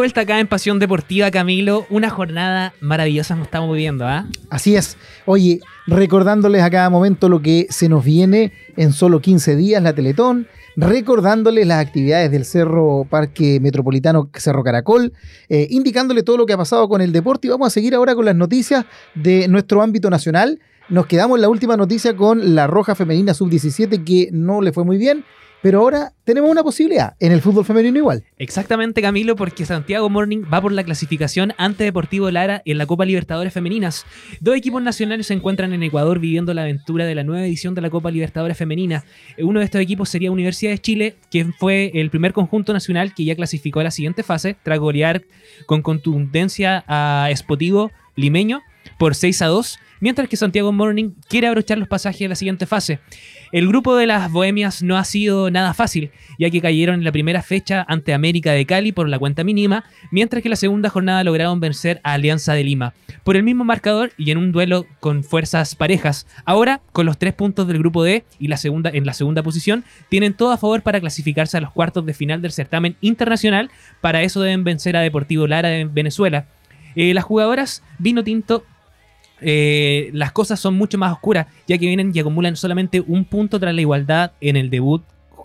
[0.00, 1.86] Vuelta acá en Pasión Deportiva, Camilo.
[1.90, 4.24] Una jornada maravillosa nos estamos viviendo, ¿ah?
[4.48, 4.96] Así es.
[5.26, 9.92] Oye, recordándoles a cada momento lo que se nos viene en solo 15 días, la
[9.92, 15.12] Teletón, recordándoles las actividades del Cerro Parque Metropolitano Cerro Caracol,
[15.50, 18.14] eh, indicándole todo lo que ha pasado con el deporte y vamos a seguir ahora
[18.14, 20.60] con las noticias de nuestro ámbito nacional.
[20.88, 24.84] Nos quedamos en la última noticia con la Roja Femenina Sub-17 que no le fue
[24.84, 25.26] muy bien,
[25.62, 28.24] pero ahora tenemos una posibilidad en el fútbol femenino igual.
[28.38, 33.04] Exactamente, Camilo, porque Santiago Morning va por la clasificación ante Deportivo Lara en la Copa
[33.04, 34.06] Libertadores Femeninas.
[34.40, 37.82] Dos equipos nacionales se encuentran en Ecuador viviendo la aventura de la nueva edición de
[37.82, 39.04] la Copa Libertadores Femenina.
[39.38, 43.24] Uno de estos equipos sería Universidad de Chile, que fue el primer conjunto nacional que
[43.24, 45.22] ya clasificó a la siguiente fase, tras golear
[45.66, 48.62] con contundencia a Esportivo Limeño
[48.98, 52.66] por 6 a 2, mientras que Santiago Morning quiere abrochar los pasajes de la siguiente
[52.66, 53.00] fase.
[53.52, 57.10] El grupo de las Bohemias no ha sido nada fácil, ya que cayeron en la
[57.10, 61.24] primera fecha ante América de Cali por la cuenta mínima, mientras que la segunda jornada
[61.24, 62.94] lograron vencer a Alianza de Lima
[63.24, 66.28] por el mismo marcador y en un duelo con fuerzas parejas.
[66.44, 69.84] Ahora, con los tres puntos del grupo D y la segunda, en la segunda posición,
[70.08, 73.68] tienen todo a favor para clasificarse a los cuartos de final del certamen internacional.
[74.00, 76.46] Para eso deben vencer a Deportivo Lara de Venezuela.
[76.94, 78.64] Eh, las jugadoras Vino Tinto
[79.40, 83.58] eh, las cosas son mucho más oscuras, ya que vienen y acumulan solamente un punto
[83.58, 85.02] tras la igualdad en el debut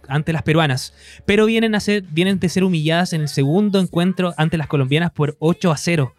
[0.08, 0.94] ante las peruanas,
[1.26, 5.12] pero vienen, a ser, vienen de ser humilladas en el segundo encuentro ante las colombianas
[5.12, 6.14] por 8 a 0.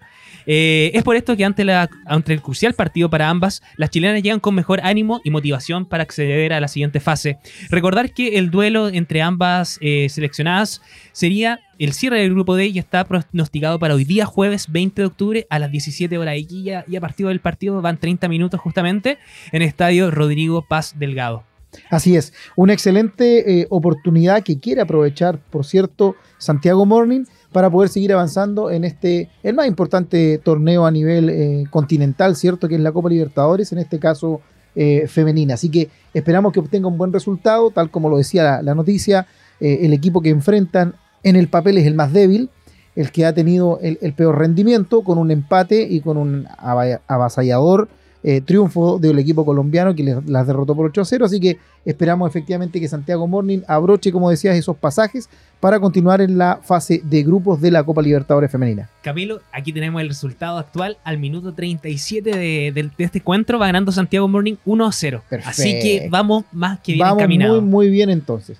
[0.47, 4.55] Eh, es por esto que ante, el crucial partido para ambas, las chilenas llegan con
[4.55, 7.39] mejor ánimo y motivación para acceder a la siguiente fase.
[7.71, 12.79] Recordar que el duelo entre ambas eh, seleccionadas sería el cierre del grupo D y
[12.79, 16.85] está pronosticado para hoy día jueves 20 de octubre a las 17 horas y ya,
[16.87, 19.19] y a partir del partido van 30 minutos justamente
[19.53, 21.45] en el estadio Rodrigo Paz Delgado.
[21.91, 27.89] Así es, una excelente eh, oportunidad que quiere aprovechar, por cierto, Santiago Morning para poder
[27.89, 32.69] seguir avanzando en este, el más importante torneo a nivel eh, continental, ¿cierto?
[32.69, 34.41] Que es la Copa Libertadores, en este caso
[34.75, 35.55] eh, femenina.
[35.55, 39.27] Así que esperamos que obtenga un buen resultado, tal como lo decía la, noticia,
[39.61, 42.51] eh, el equipo que enfrentan en el papel es el más débil,
[42.95, 47.01] el que ha tenido el, el peor rendimiento, con un empate y con un ava-
[47.07, 47.89] avasallador
[48.23, 51.25] eh, triunfo del equipo colombiano que les- las derrotó por 8 a 0.
[51.27, 55.29] Así que esperamos efectivamente que Santiago Morning abroche, como decías, esos pasajes
[55.61, 58.91] para continuar en la fase de grupos de la Copa Libertadores Femenina.
[59.03, 63.67] Camilo, aquí tenemos el resultado actual al minuto 37 de, de- de este encuentro, va
[63.67, 65.23] ganando Santiago Morning 1 a 0.
[65.45, 66.11] Así que Perfecto.
[66.11, 68.59] vamos más que bien Vamos muy, muy bien entonces.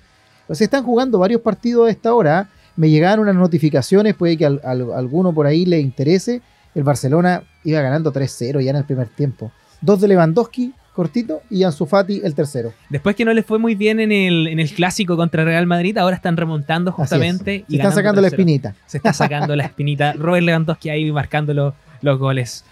[0.51, 2.49] Se están jugando varios partidos a esta hora.
[2.77, 6.41] Me llegaron unas notificaciones, puede que al- al- alguno por ahí le interese.
[6.77, 9.51] El Barcelona iba ganando 3-0 ya en el primer tiempo.
[9.81, 12.71] Dos de Lewandowski, cortito, y Ansu Fati, el tercero.
[12.89, 15.97] Después que no les fue muy bien en el, en el clásico contra Real Madrid,
[15.97, 16.95] ahora están remontando es.
[16.95, 17.65] justamente.
[17.67, 18.31] y Se están ganando sacando la 3-0.
[18.31, 18.75] espinita.
[18.85, 20.13] Se está sacando la espinita.
[20.17, 22.63] Robert Lewandowski ahí marcando lo- los goles.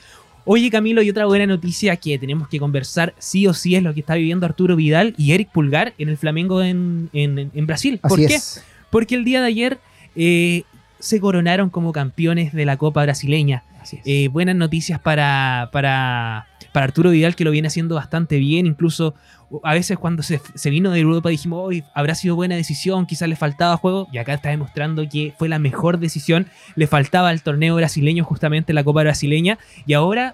[0.46, 3.96] Oye Camilo, y otra buena noticia que tenemos que conversar sí o sí es lo
[3.96, 8.00] que está viviendo Arturo Vidal y Eric Pulgar en el Flamengo en, en- en Brasil.
[8.00, 8.36] ¿Por Así qué?
[8.36, 8.64] es.
[8.92, 9.80] Porque el día de ayer
[10.16, 10.62] eh,
[11.06, 13.64] se coronaron como campeones de la Copa Brasileña.
[14.06, 18.66] Eh, buenas noticias para, para, para Arturo Vidal, que lo viene haciendo bastante bien.
[18.66, 19.14] Incluso
[19.62, 23.30] a veces cuando se, se vino de Europa dijimos, hoy habrá sido buena decisión, quizás
[23.30, 24.08] le faltaba juego.
[24.12, 26.48] Y acá está demostrando que fue la mejor decisión.
[26.76, 29.60] Le faltaba el torneo brasileño, justamente la Copa brasileña.
[29.86, 30.34] Y ahora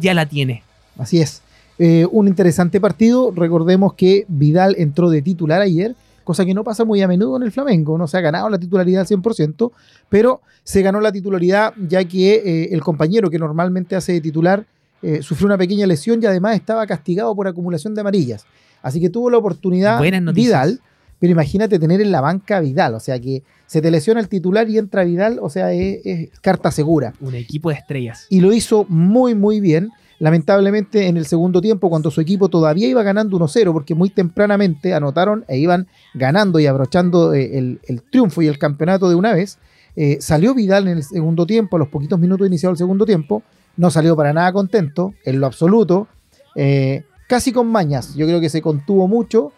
[0.00, 0.62] ya la tiene.
[0.98, 1.42] Así es.
[1.78, 3.34] Eh, un interesante partido.
[3.36, 5.94] Recordemos que Vidal entró de titular ayer,
[6.26, 7.96] cosa que no pasa muy a menudo en el Flamengo.
[7.96, 9.70] No se ha ganado la titularidad al 100%,
[10.08, 14.66] pero se ganó la titularidad ya que eh, el compañero que normalmente hace de titular
[15.02, 18.44] eh, sufrió una pequeña lesión y además estaba castigado por acumulación de amarillas.
[18.82, 20.00] Así que tuvo la oportunidad.
[20.34, 20.80] Vidal,
[21.20, 24.68] pero imagínate tener en la banca Vidal, o sea que se te lesiona el titular
[24.68, 27.14] y entra Vidal, o sea, es, es carta segura.
[27.20, 28.26] Un equipo de estrellas.
[28.30, 29.90] Y lo hizo muy, muy bien.
[30.18, 34.94] Lamentablemente en el segundo tiempo, cuando su equipo todavía iba ganando 1-0, porque muy tempranamente
[34.94, 39.58] anotaron e iban ganando y abrochando eh, el, triunfo y el campeonato de una vez,
[39.94, 43.42] eh, salió Vidal en el segundo tiempo, a los poquitos minutos iniciado el segundo tiempo,
[43.76, 46.08] no salió para nada contento, en lo absoluto,
[46.54, 49.52] eh, casi con mañas, yo creo que se contuvo mucho,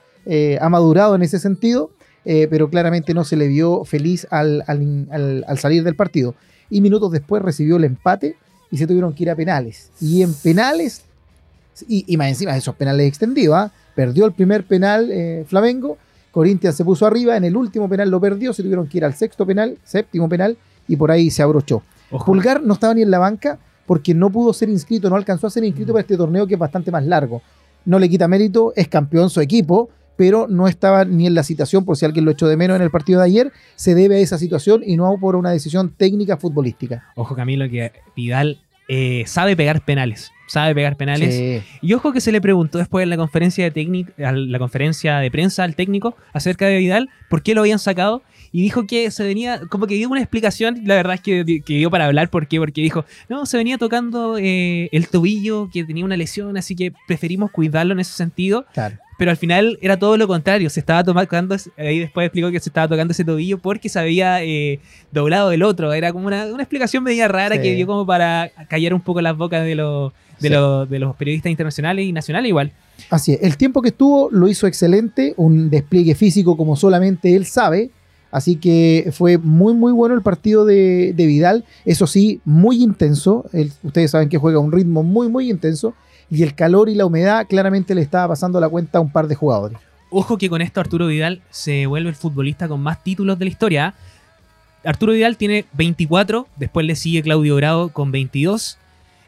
[0.61, 1.91] ha madurado en ese sentido,
[2.23, 4.63] pero claramente no se le vio feliz al
[5.59, 6.35] salir del partido.
[6.69, 8.37] Y minutos después recibió el empate
[8.71, 9.91] y se tuvieron que ir a penales.
[10.01, 11.03] Y en penales,
[11.89, 13.73] y, y más encima de esos penales extendidos, ¿ah?
[13.95, 15.99] perdió el primer penal eh, Flamengo,
[16.31, 19.15] Corinthians se puso arriba, en el último penal lo perdió, se tuvieron que ir al
[19.15, 20.57] sexto penal, séptimo penal,
[20.87, 21.83] y por ahí se abrochó.
[22.11, 22.25] Ojo.
[22.25, 25.51] Pulgar no estaba ni en la banca porque no pudo ser inscrito, no alcanzó a
[25.51, 27.43] ser inscrito para este torneo que es bastante más largo.
[27.85, 29.89] No le quita mérito, es campeón su equipo,
[30.19, 32.83] pero no estaba ni en la citación, por si alguien lo echó de menos en
[32.83, 36.37] el partido de ayer, se debe a esa situación y no por una decisión técnica
[36.37, 37.05] futbolística.
[37.15, 38.59] Ojo, Camilo, que Vidal
[38.89, 40.33] eh, sabe pegar penales.
[40.49, 41.37] Sabe pegar penales.
[41.37, 41.63] Sí.
[41.83, 45.63] Y ojo que se le preguntó después en la conferencia de la conferencia de prensa
[45.63, 48.23] al técnico acerca de Vidal, por qué lo habían sacado.
[48.51, 51.75] Y dijo que se venía, como que dio una explicación, la verdad es que, que
[51.75, 52.59] dio para hablar, ¿por qué?
[52.59, 56.93] Porque dijo, no, se venía tocando eh, el tobillo, que tenía una lesión, así que
[57.07, 58.67] preferimos cuidarlo en ese sentido.
[58.73, 58.97] Claro.
[59.19, 62.71] Pero al final era todo lo contrario, se estaba tocando, ahí después explicó que se
[62.71, 64.79] estaba tocando ese tobillo porque se había eh,
[65.13, 65.93] doblado el otro.
[65.93, 67.63] Era como una, una explicación media rara Sí.
[67.63, 70.55] que dio como para callar un poco las bocas de los, de, Sí.
[70.55, 72.73] los, de los periodistas internacionales y nacionales igual.
[73.11, 73.43] Así es.
[73.43, 77.91] El tiempo que estuvo lo hizo excelente, un despliegue físico como solamente él sabe.
[78.31, 81.65] Así que fue muy, muy bueno el partido de, de Vidal.
[81.85, 83.47] Eso sí, muy intenso.
[83.83, 85.95] Ustedes saben que juega a un ritmo muy, muy intenso.
[86.31, 89.29] Y el calor y la humedad claramente le estaba pasando la cuenta a un par
[89.29, 89.79] de jugadores.
[90.11, 93.51] Ojo que con esto Arturo Vidal se vuelve el futbolista con más títulos de la
[93.51, 93.87] historia.
[93.87, 93.95] ¿ah?
[94.85, 98.79] Arturo Vidal tiene 24, después le sigue Claudio Bravo con 22,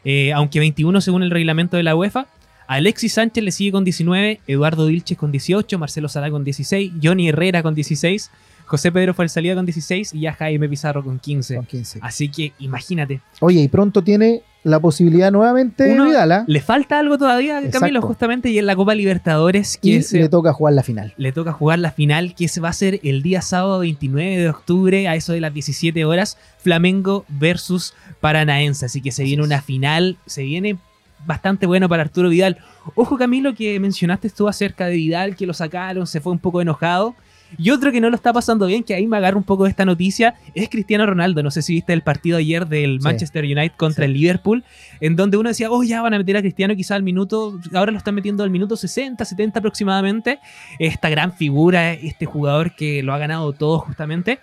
[0.05, 2.27] eh, aunque 21 según el reglamento de la UEFA.
[2.67, 7.27] Alexis Sánchez le sigue con 19, Eduardo Vilches con 18, Marcelo Sala con 16, Johnny
[7.27, 8.31] Herrera con 16,
[8.71, 11.57] José Pedro Falsalía con 16 y ya Jaime Pizarro con 15.
[11.57, 11.99] Con 15.
[12.01, 13.19] Así que imagínate.
[13.41, 16.31] Oye, y pronto tiene la posibilidad nuevamente de Uno- Vidal.
[16.31, 16.43] ¿ah?
[16.47, 17.67] Le falta algo todavía, Camilo,
[17.99, 18.01] Exacto.
[18.07, 21.13] justamente, y en la Copa Libertadores, que Y le toca jugar la final.
[21.17, 24.49] le toca jugar la final que se va a ser el día sábado 29 de
[24.49, 28.85] octubre a eso de las 17 horas, Flamengo versus Paranaense.
[28.85, 30.77] Así que se viene una final, se viene
[31.25, 32.57] bastante bueno para Arturo Vidal.
[32.95, 36.61] Ojo Camilo que mencionaste tú acerca de Vidal, que lo sacaron, se fue un poco
[36.61, 37.15] enojado.
[37.57, 39.69] Y otro que no lo está pasando bien, que ahí me agarra un poco de
[39.69, 41.43] esta noticia, es Cristiano Ronaldo.
[41.43, 43.03] No sé si viste el partido ayer del Sí.
[43.03, 44.63] Manchester United contra el Liverpool,
[44.99, 47.91] en donde uno decía, oh, ya van a meter a Cristiano quizá al minuto, ahora
[47.91, 50.39] lo están metiendo al minuto 60, 70 aproximadamente.
[50.79, 54.39] Esta gran figura, este jugador que lo ha ganado todo justamente.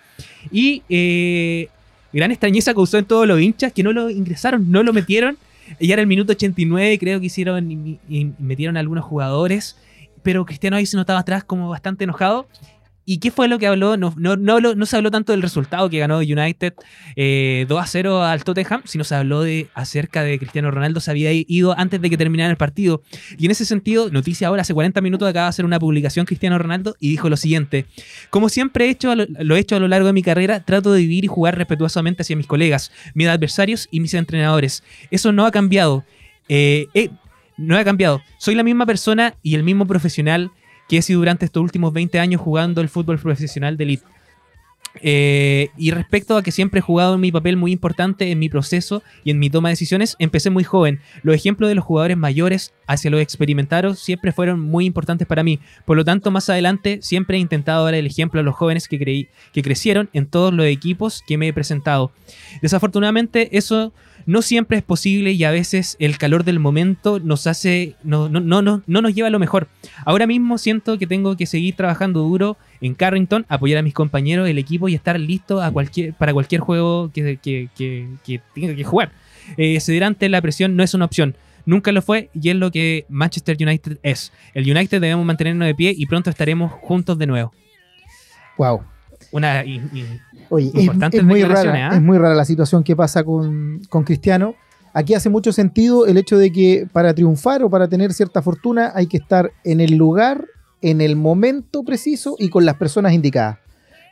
[0.51, 1.67] Y eh,
[2.13, 5.37] gran extrañeza causó en todos los hinchas que no lo ingresaron, no lo metieron.
[5.79, 9.77] Y era el minuto 89, creo que hicieron y, y metieron a algunos jugadores.
[10.23, 12.47] Pero Cristiano ahí se notaba atrás como bastante enojado.
[13.05, 13.97] ¿Y qué fue lo que habló?
[13.97, 16.73] No, no, no, no se habló tanto del resultado que ganó United
[17.15, 21.09] eh, 2 a 0 al Tottenham, sino se habló de acerca de Cristiano Ronaldo, se
[21.09, 23.01] había ido antes de que terminara el partido.
[23.37, 26.59] Y en ese sentido, noticia ahora, hace 40 minutos acaba de hacer una publicación Cristiano
[26.59, 27.85] Ronaldo y dijo lo siguiente:
[28.29, 31.01] Como siempre he hecho, lo he hecho a lo largo de mi carrera, trato de
[31.01, 34.83] vivir y jugar respetuosamente hacia mis colegas, mis adversarios y mis entrenadores.
[35.09, 36.05] Eso no ha cambiado.
[36.47, 37.09] Eh, eh,
[37.57, 38.21] no ha cambiado.
[38.37, 40.51] Soy la misma persona y el mismo profesional
[40.89, 44.05] que he sido durante estos últimos 20 años jugando el fútbol profesional de elite.
[45.01, 49.03] Eh, y respecto a que siempre he jugado mi papel muy importante en mi proceso
[49.23, 50.99] y en mi toma de decisiones, empecé muy joven.
[51.21, 55.59] Los ejemplos de los jugadores mayores hacia los experimentados siempre fueron muy importantes para mí.
[55.85, 58.97] Por lo tanto, más adelante siempre he intentado dar el ejemplo a los jóvenes que,
[58.97, 62.11] creí, que crecieron en todos los equipos que me he presentado.
[62.61, 63.93] Desafortunadamente, eso
[64.25, 68.39] no siempre es posible y a veces el calor del momento nos hace, no, no,
[68.39, 69.67] no, no, no nos lleva a lo mejor.
[70.05, 74.47] Ahora mismo siento que tengo que seguir trabajando duro en Carrington, apoyar a mis compañeros,
[74.47, 78.75] el equipo y estar listo a cualquier, para cualquier juego que, que- que- que tenga
[78.75, 79.11] que jugar.
[79.57, 81.35] Eh, ceder ante la presión no es una opción.
[81.65, 84.31] Nunca lo fue y es lo que Manchester United es.
[84.53, 87.51] El United debemos mantenernos de pie y pronto estaremos juntos de nuevo.
[88.57, 88.81] Wow.
[89.31, 90.05] Una y- y-
[90.51, 94.03] Oye, es, Importantes es muy rara, es muy rara la situación que pasa con, con
[94.03, 94.55] Cristiano.
[94.93, 98.91] Aquí hace mucho sentido el hecho de que para triunfar o para tener cierta fortuna
[98.95, 100.45] hay que estar en el lugar,
[100.81, 103.59] en el momento preciso y con las personas indicadas.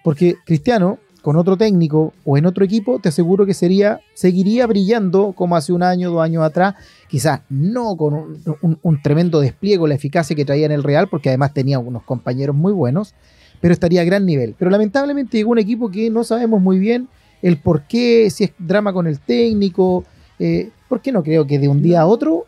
[0.04, 5.34] Porque Cristiano, con otro técnico o en otro equipo, te aseguro que sería, seguiría brillando
[5.36, 6.76] como hace un año, dos años atrás,
[7.10, 11.08] quizás no con un, un- un tremendo despliegue, la eficacia que traía en el Real,
[11.10, 13.16] porque además tenía unos compañeros muy buenos,
[13.62, 14.56] pero estaría a gran nivel.
[14.58, 17.08] Pero lamentablemente llegó un equipo que no sabemos muy bien
[17.42, 20.04] el por qué, si es drama con el técnico,
[20.40, 22.46] eh, ¿por qué no creo que de un día a otro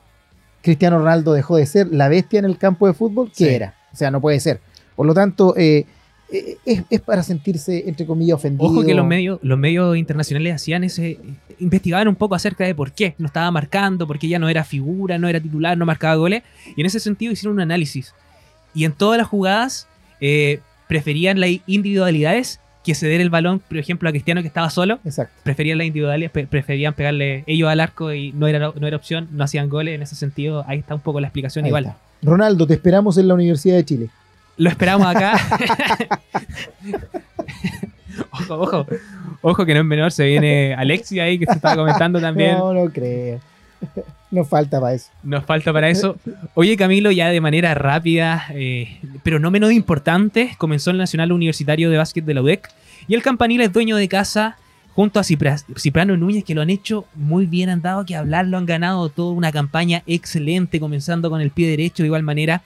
[0.61, 3.47] Cristiano Ronaldo dejó de ser la bestia en el campo de fútbol que Sí.
[3.47, 3.75] era?
[3.93, 4.59] O sea, no puede ser.
[4.95, 5.85] Por lo tanto, eh,
[6.31, 8.69] eh, es, es para sentirse, entre comillas, ofendido.
[8.69, 11.17] Ojo que los medios, los medios internacionales hacían ese.
[11.59, 14.63] investigaban un poco acerca de por qué no estaba marcando, por qué ya no era
[14.63, 16.43] figura, no era titular, no marcaba goles.
[16.75, 18.13] Y en ese sentido hicieron un análisis.
[18.73, 19.87] Y en todas las jugadas
[20.21, 24.99] eh, preferían las individualidades que ceder el balón, por ejemplo, a Cristiano que estaba solo.
[25.05, 25.33] Exacto.
[25.43, 29.27] Preferían las individualidades, pre- preferían pegarle ellos al arco y no era, no era opción,
[29.31, 29.95] no hacían goles.
[29.95, 31.85] En ese sentido, ahí está un poco la explicación Ahí igual.
[31.85, 31.97] está.
[32.23, 34.09] Ronaldo, te esperamos en la Universidad de Chile.
[34.57, 35.39] Lo esperamos acá.
[38.31, 38.85] ojo, ojo.
[39.41, 42.57] Ojo que no es menor, se viene Alexia ahí que se estaba comentando también.
[42.57, 43.39] No, no creo.
[44.31, 45.09] No falta para eso.
[45.23, 46.17] Nos falta para eso.
[46.53, 51.89] Oye, Camilo, ya de manera rápida, eh, pero no menos importante, comenzó el Nacional Universitario
[51.89, 52.69] de Básquet de la UDEC
[53.07, 54.57] y el Campanil es dueño de casa
[54.93, 58.45] junto a Cipra- Ciprano Núñez, que lo han hecho muy bien, han dado que hablar,
[58.45, 62.61] lo han ganado toda una campaña excelente, comenzando con el pie derecho de igual manera.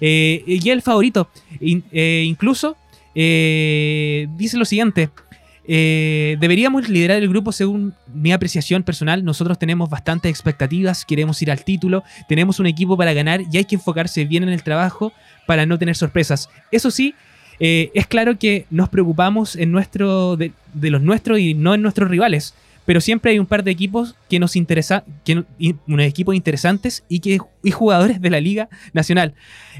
[0.00, 1.28] Eh, y el favorito,
[1.60, 2.76] eh, incluso,
[3.14, 5.10] dice lo siguiente.
[5.66, 9.24] Eh, deberíamos liderar el grupo según mi apreciación personal.
[9.24, 13.64] Nosotros tenemos bastantes expectativas, queremos ir al título, tenemos un equipo para ganar y hay
[13.64, 15.12] que enfocarse bien en el trabajo
[15.46, 16.48] para no tener sorpresas.
[16.70, 17.14] Eso sí,
[17.60, 22.10] eh, es claro que nos preocupamos en nuestro, de, los nuestros y no en nuestros
[22.10, 22.54] rivales.
[22.84, 25.44] Pero siempre hay un par de equipos que nos interesa, que,
[25.86, 29.34] unos equipos interesantes y, que, y jugadores de la Liga Nacional.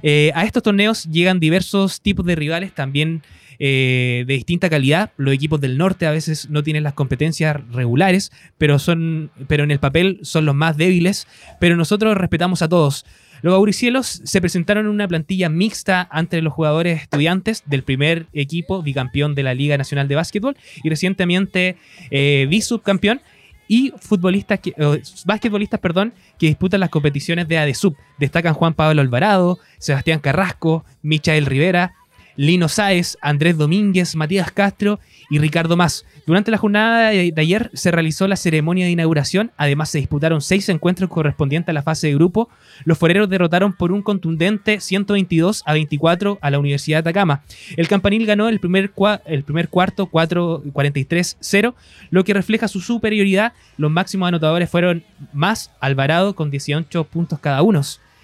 [0.05, 3.23] Eh, a estos torneos llegan diversos tipos de rivales también
[3.65, 5.13] eh, de distinta calidad.
[5.17, 9.71] Los equipos del norte a veces no tienen las competencias regulares, pero, son, pero en
[9.71, 11.29] el papel son los más débiles.
[11.61, 13.07] Pero nosotros respetamos a todos.
[13.41, 18.83] Los Auricielos se presentaron en una plantilla mixta entre los jugadores estudiantes del primer equipo
[18.83, 21.77] bicampeón de la Liga Nacional de Básquetbol y recientemente
[22.11, 23.21] eh, bisubcampeón
[23.69, 27.95] y futbolistas que, eh, basquetbolistas perdón, que disputan las competiciones de ADESUB.
[28.19, 31.95] Destacan Juan Pablo Alvarado, Sebastián Carrasco, Michael Rivera,
[32.37, 36.05] Lino Sáez, Andrés Domínguez, Matías Castro y Ricardo Más.
[36.27, 40.69] Durante la jornada de, ayer se realizó la ceremonia de inauguración, además se disputaron seis
[40.69, 42.49] encuentros correspondientes a la fase de grupo.
[42.85, 47.43] Los foreros derrotaron por un contundente 122 a 24 a la Universidad de Atacama.
[47.77, 51.75] El campanil ganó el primer, cuarto 4 43-0,
[52.11, 53.53] lo que refleja su superioridad.
[53.77, 55.03] Los máximos anotadores fueron
[55.33, 57.83] Más Alvarado con 18 puntos cada uno.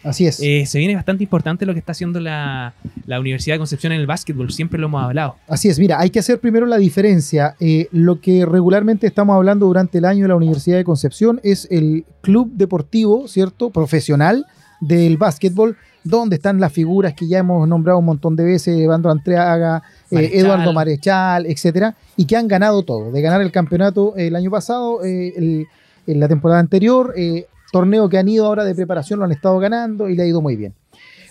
[0.08, 0.40] Así es.
[0.42, 2.72] Eh, se viene bastante importante lo que está haciendo la,
[3.06, 5.36] la Universidad de Concepción en el básquetbol, siempre lo hemos hablado.
[5.46, 7.54] Así es, mira, hay que hacer primero la diferencia.
[7.60, 11.68] Eh, lo que regularmente estamos hablando durante el año de la Universidad de Concepción es
[11.70, 13.70] el club deportivo, ¿cierto?
[13.70, 14.46] Profesional
[14.80, 19.10] del básquetbol, donde están las figuras que ya hemos nombrado un montón de veces, Evandro
[19.10, 20.30] Antreaga, eh.
[20.34, 23.10] Eduardo Marechal, etcétera, y que han ganado todo.
[23.10, 25.66] De ganar el campeonato el año pasado, eh, el-
[26.06, 29.58] en la temporada anterior, eh, torneo que han ido ahora de preparación lo han estado
[29.58, 30.74] ganando y le ha ido muy bien.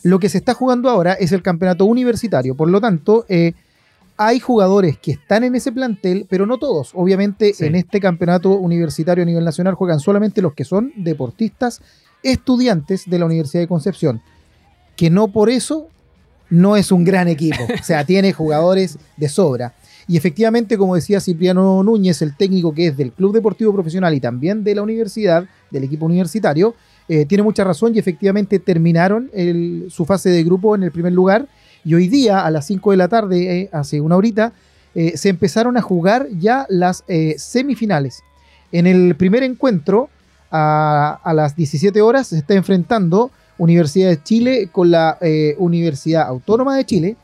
[0.04, 3.54] Lo que se está jugando ahora es el campeonato universitario, por lo tanto, eh,
[4.20, 6.92] hay jugadores que están en ese plantel, pero no todos.
[6.96, 7.66] Obviamente, Sí.
[7.66, 11.82] en este campeonato universitario a nivel nacional juegan solamente los que son deportistas,
[12.24, 14.22] estudiantes de la Universidad de Concepción,
[14.96, 15.88] que no por eso
[16.50, 17.64] no es un gran equipo.
[17.80, 19.74] O sea, tiene jugadores de sobra.
[20.08, 24.22] Y efectivamente, como decía Cipriano Núñez, el técnico que es del Club Deportivo Profesional y
[24.22, 26.76] también de la universidad, del equipo universitario,
[27.10, 29.30] eh, tiene mucha razón y efectivamente terminaron
[29.90, 31.48] su fase de grupo en el primer lugar.
[31.84, 34.54] Y hoy día, a las 5 de la tarde, eh, hace una horita,
[34.96, 37.04] eh, se empezaron a jugar ya las
[37.38, 38.24] semifinales.
[38.72, 40.10] En el primer encuentro,
[40.52, 45.18] a, a las 17 horas, se está enfrentando Universidad de Chile con la
[45.58, 47.16] Universidad Autónoma de Chile.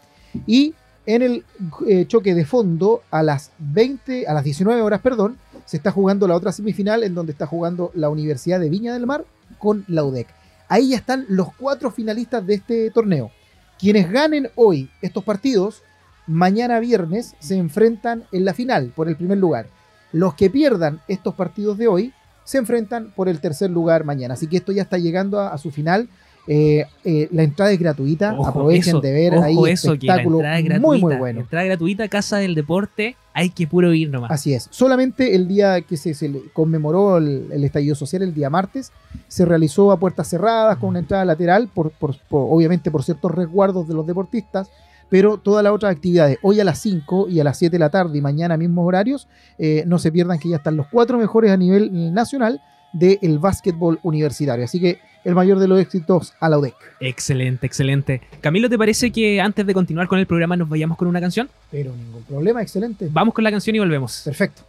[0.47, 0.73] Y
[1.05, 1.45] en el
[1.87, 6.27] eh, choque de fondo, a las 20, a las 19 horas, perdón, se está jugando
[6.27, 9.25] la otra semifinal en donde está jugando la Universidad de Viña del Mar
[9.59, 10.27] con la UDEC.
[10.69, 13.31] Ahí ya están los cuatro finalistas de este torneo.
[13.79, 15.83] Quienes ganen hoy estos partidos,
[16.25, 19.67] mañana viernes se enfrentan en la final por el primer lugar.
[20.11, 22.13] Los que pierdan estos partidos de hoy
[22.45, 24.35] se enfrentan por el tercer lugar mañana.
[24.35, 26.07] Así que esto ya está llegando a, a su final.
[26.45, 28.33] Eh, eh, la entrada es gratuita.
[28.37, 31.39] Ojo, Aprovechen eso, de ver ahí eso, que la espectáculo entrada es muy muy bueno.
[31.39, 34.29] Entrada gratuita, Casa del Deporte, hay que puro ir nomás.
[34.31, 34.67] Así es.
[34.69, 36.13] Solamente el día que se,
[36.51, 38.91] conmemoró el, el estallido social, el día martes,
[39.29, 43.31] se realizó a puertas cerradas con una entrada lateral, por, por- por- obviamente por ciertos
[43.31, 44.69] resguardos de los deportistas,
[45.09, 47.89] pero todas las otras actividades, hoy a las 5 y a las 7 de la
[47.89, 49.27] tarde y mañana mismos horarios,
[49.59, 52.61] eh, no se pierdan que ya están los cuatro mejores a nivel nacional
[52.93, 54.63] del básquetbol universitario.
[54.63, 56.75] Así que el mayor de los éxitos a la UDEC.
[56.99, 58.21] Excelente, excelente.
[58.41, 61.49] Camilo, ¿te parece que antes de continuar con el programa nos vayamos con una canción?
[61.71, 63.07] Pero ningún problema, excelente.
[63.11, 64.21] Vamos con la canción y volvemos.
[64.23, 64.63] Perfecto.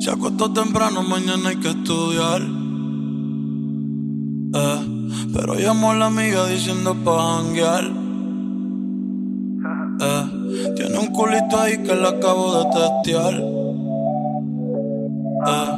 [0.00, 2.63] Se acostó temprano, mañana hay que estudiar.
[4.56, 4.78] Eh,
[5.34, 7.84] pero llamó a la amiga diciendo pa' janguear.
[10.00, 10.24] Eh,
[10.76, 13.34] tiene un culito ahí que le acabo de testear.
[15.46, 15.72] Eh,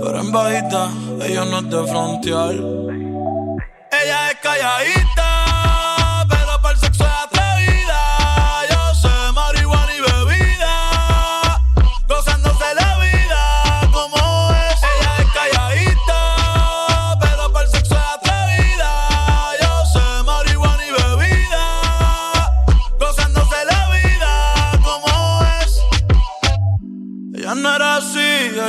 [0.00, 0.88] pero en bajita,
[1.22, 2.54] ella no es de frontear.
[2.54, 5.37] Ella es calladita,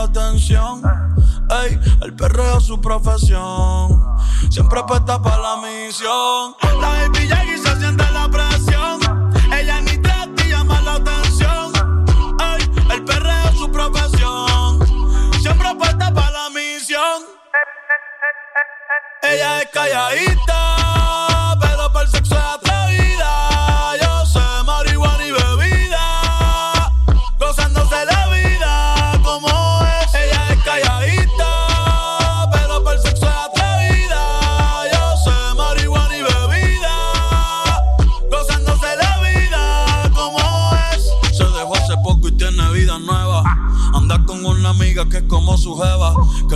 [0.00, 0.82] la atención.
[1.62, 4.16] Ey, el perreo su profesión.
[4.50, 6.54] Siempre apuesta para la misión.
[6.80, 8.98] La baby y se siente la presión.
[9.52, 11.72] Ella ni trata y llama la atención.
[12.40, 14.78] Ey, el perreo su profesión.
[15.42, 17.22] Siempre apuesta para la misión.
[19.22, 20.69] Ella es calladita,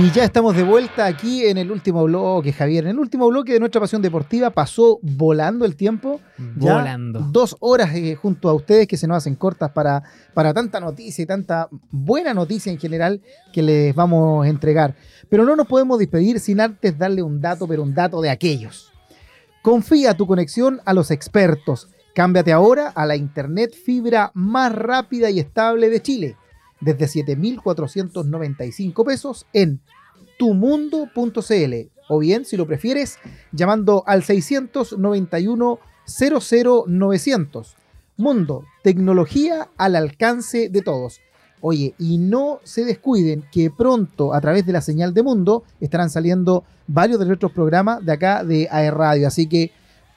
[0.00, 2.84] Y ya estamos de vuelta aquí en el último bloque, Javier.
[2.84, 6.20] En el último bloque de nuestra pasión deportiva pasó volando el tiempo.
[6.56, 7.18] Ya Volando.
[7.32, 10.04] Dos horas eh, junto a ustedes que se nos hacen cortas para,
[10.34, 13.20] para tanta noticia y tanta buena noticia en general
[13.52, 14.94] que les vamos a entregar.
[15.28, 18.92] Pero no nos podemos despedir sin antes darle un dato, pero un dato de aquellos.
[19.62, 21.88] Confía tu conexión a los expertos.
[22.14, 26.36] Cámbiate ahora a la internet fibra más rápida y estable de Chile
[26.80, 29.80] desde 7.495 pesos en
[30.38, 31.74] tumundo.cl
[32.08, 33.18] o bien, si lo prefieres,
[33.52, 35.78] llamando al 691
[36.08, 37.76] 00900.
[38.16, 41.20] Mundo, tecnología al alcance de todos.
[41.60, 46.08] Oye, y no se descuiden que pronto a través de la señal de Mundo estarán
[46.08, 49.26] saliendo varios de nuestros programas de acá de AE Radio.
[49.26, 49.72] Así que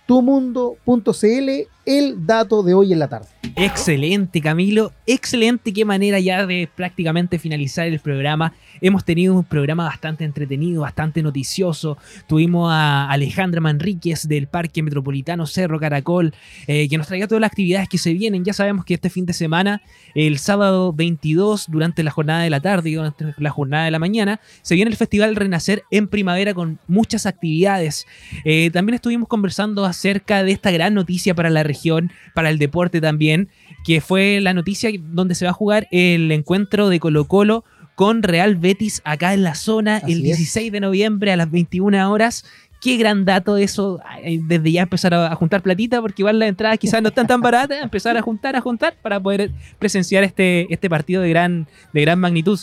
[0.08, 1.50] tumundo.cl,
[1.86, 3.28] el dato de hoy en la tarde.
[3.56, 4.94] Excelente, Camilo.
[5.06, 5.74] Excelente.
[5.74, 8.54] Qué manera ya de prácticamente finalizar el programa.
[8.80, 11.98] Hemos tenido un programa bastante entretenido, bastante noticioso.
[12.28, 16.34] Tuvimos a Alejandra Manríquez del Parque Metropolitano Cerro Caracol,
[16.68, 18.46] eh, que nos traía todas las actividades que se vienen.
[18.46, 19.82] Ya sabemos que este fin de semana,
[20.16, 24.00] el sábado 22, durante la jornada de la tarde y durante la jornada de la
[24.00, 28.08] mañana, se viene el Festival Renacer en primavera con muchas actividades.
[28.46, 33.02] Eh, también estuvimos conversando acerca de esta gran noticia para la región, para el deporte
[33.02, 33.50] también,
[33.84, 37.64] que fue la noticia donde se va a jugar el encuentro de Colo Colo
[37.96, 40.38] con Real Betis acá en la zona Así el es.
[40.38, 42.46] 16 de noviembre a las 21 horas.
[42.82, 46.80] Qué gran dato eso, desde ya empezar a, a juntar platita, porque igual las entradas
[46.80, 50.90] quizás no están tan baratas, empezar a juntar, a juntar para poder presenciar este, este
[50.90, 52.60] partido de gran, de gran magnitud.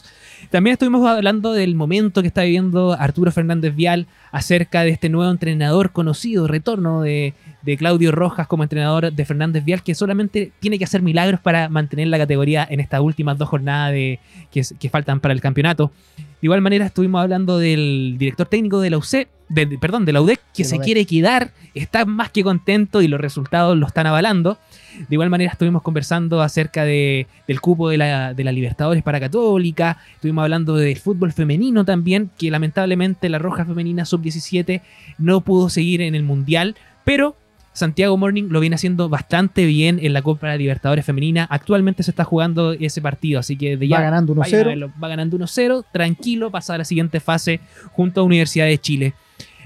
[0.50, 5.30] También estuvimos hablando del momento que está viviendo Arturo Fernández Vial acerca de este nuevo
[5.30, 10.78] entrenador conocido, retorno de, de Claudio Rojas como entrenador de Fernández Vial, que solamente tiene
[10.78, 14.18] que hacer milagros para mantener la categoría en estas últimas dos jornadas de,
[14.50, 15.92] que, que faltan para el campeonato.
[16.16, 20.20] De igual manera estuvimos hablando del director técnico de la UC, de- perdón, de la
[20.22, 20.84] UDEC, que la se UDEC.
[20.84, 24.56] quiere quedar, está más que contento y los resultados lo están avalando.
[24.98, 29.18] De igual manera estuvimos conversando acerca de, del cupo de la, de la Libertadores para
[29.18, 34.82] Católica, estuvimos hablando del fútbol femenino también, que lamentablemente la Roja Femenina Sub-17
[35.18, 37.36] no pudo seguir en el Mundial, pero
[37.72, 41.46] Santiago Morning lo viene haciendo bastante bien en la Copa Libertadores Femenina.
[41.48, 44.66] Actualmente se está jugando ese partido, así que de ya Va ganando vayan a 1-0.
[44.66, 44.92] verlo.
[45.02, 47.60] Va ganando 1-0, tranquilo, pasa a la siguiente fase
[47.92, 49.14] junto a Universidad de Chile.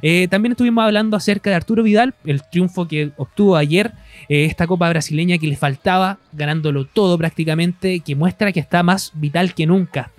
[0.03, 3.93] Eh, también estuvimos hablando acerca de Arturo Vidal, el triunfo que obtuvo ayer,
[4.29, 9.13] eh, esta Copa Brasileña que le faltaba, ganándolo todo prácticamente, que muestra que está más
[9.15, 10.11] vital que nunca.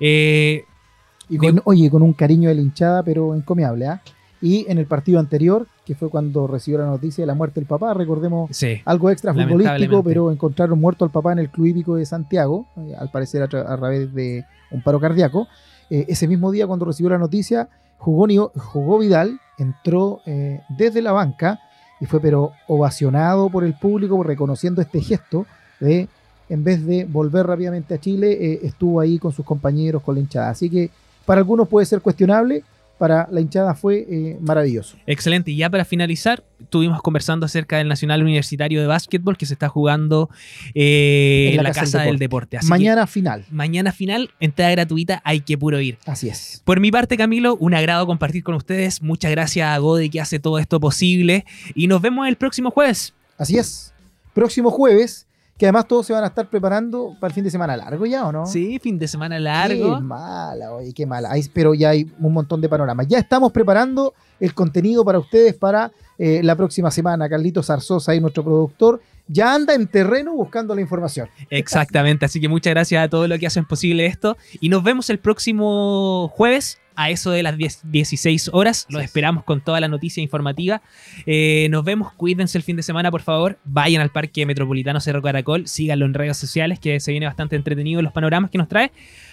[0.00, 0.62] Eh,
[1.28, 4.00] Y con, oye, con un cariño de la hinchada, pero encomiable, ¿ah?
[4.40, 7.66] Y en el partido anterior, que fue cuando recibió la noticia de la muerte del
[7.66, 11.96] papá, recordemos sí, algo extra futbolístico, pero encontraron muerto al papá en el club hípico
[11.96, 15.48] de Santiago, eh, al parecer a, tra- a través de un paro cardíaco.
[15.88, 18.26] Eh, ese mismo día, cuando recibió la noticia, jugó,
[18.56, 21.58] jugó Vidal, entró eh, desde la banca
[21.98, 25.46] y fue pero ovacionado por el público reconociendo este gesto
[25.80, 26.08] de,
[26.50, 30.50] en vez de volver rápidamente a Chile, estuvo ahí con sus compañeros, con la hinchada.
[30.50, 30.90] Así que
[31.26, 32.64] para algunos puede ser cuestionable,
[32.98, 34.96] para la hinchada fue eh, maravilloso.
[35.06, 35.50] Excelente.
[35.50, 39.68] Y ya para finalizar, estuvimos conversando acerca del Nacional Universitario de Básquetbol que se está
[39.68, 40.30] jugando
[40.74, 42.56] eh, en la, Casa, del Deporte.
[42.56, 43.44] Así que Mañana final.
[43.50, 45.98] mañana final, entrada gratuita, hay que puro ir.
[46.06, 46.62] Así es.
[46.64, 49.02] Por mi parte, Camilo, un agrado compartir con ustedes.
[49.02, 51.44] Muchas gracias a Gode que hace todo esto posible.
[51.74, 53.12] Y nos vemos el próximo jueves.
[53.36, 53.92] Así es.
[54.32, 55.26] Próximo jueves,
[55.58, 58.26] que además todos se van a estar preparando para el fin de semana largo ya,
[58.26, 58.46] ¿o no?
[58.46, 60.00] Sí, fin de semana Qué largo.
[60.00, 61.30] mala, oye, qué mala.
[61.54, 63.06] Pero ya hay un montón de panoramas.
[63.08, 67.28] Ya estamos preparando el contenido para ustedes para eh, la próxima semana.
[67.28, 71.28] Carlitos Zarzosa, ahí nuestro productor, ya anda en terreno buscando la información.
[71.48, 72.26] Exactamente.
[72.26, 74.36] Así que muchas gracias a todos los que hacen posible esto.
[74.60, 78.86] Y nos vemos el próximo jueves a eso de las 10 16 horas.
[78.88, 80.82] Los esperamos con toda la noticia informativa.
[81.26, 82.12] Eh, nos vemos.
[82.12, 83.58] Cuídense el fin de semana, por favor.
[83.64, 85.68] Vayan al Parque Metropolitano Cerro Caracol.
[85.68, 88.90] Síganlo en redes sociales, que se viene bastante entretenido los panoramas que nos trae.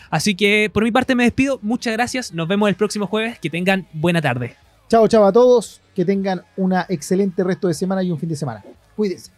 [0.09, 1.59] Así que por mi parte me despido.
[1.61, 2.33] Muchas gracias.
[2.33, 3.39] Nos vemos el próximo jueves.
[3.39, 4.55] Que tengan buena tarde.
[4.89, 5.81] Chao, chao a todos.
[5.95, 8.63] Que tengan una excelente resto de semana y un fin de semana.
[8.95, 9.31] Cuídense.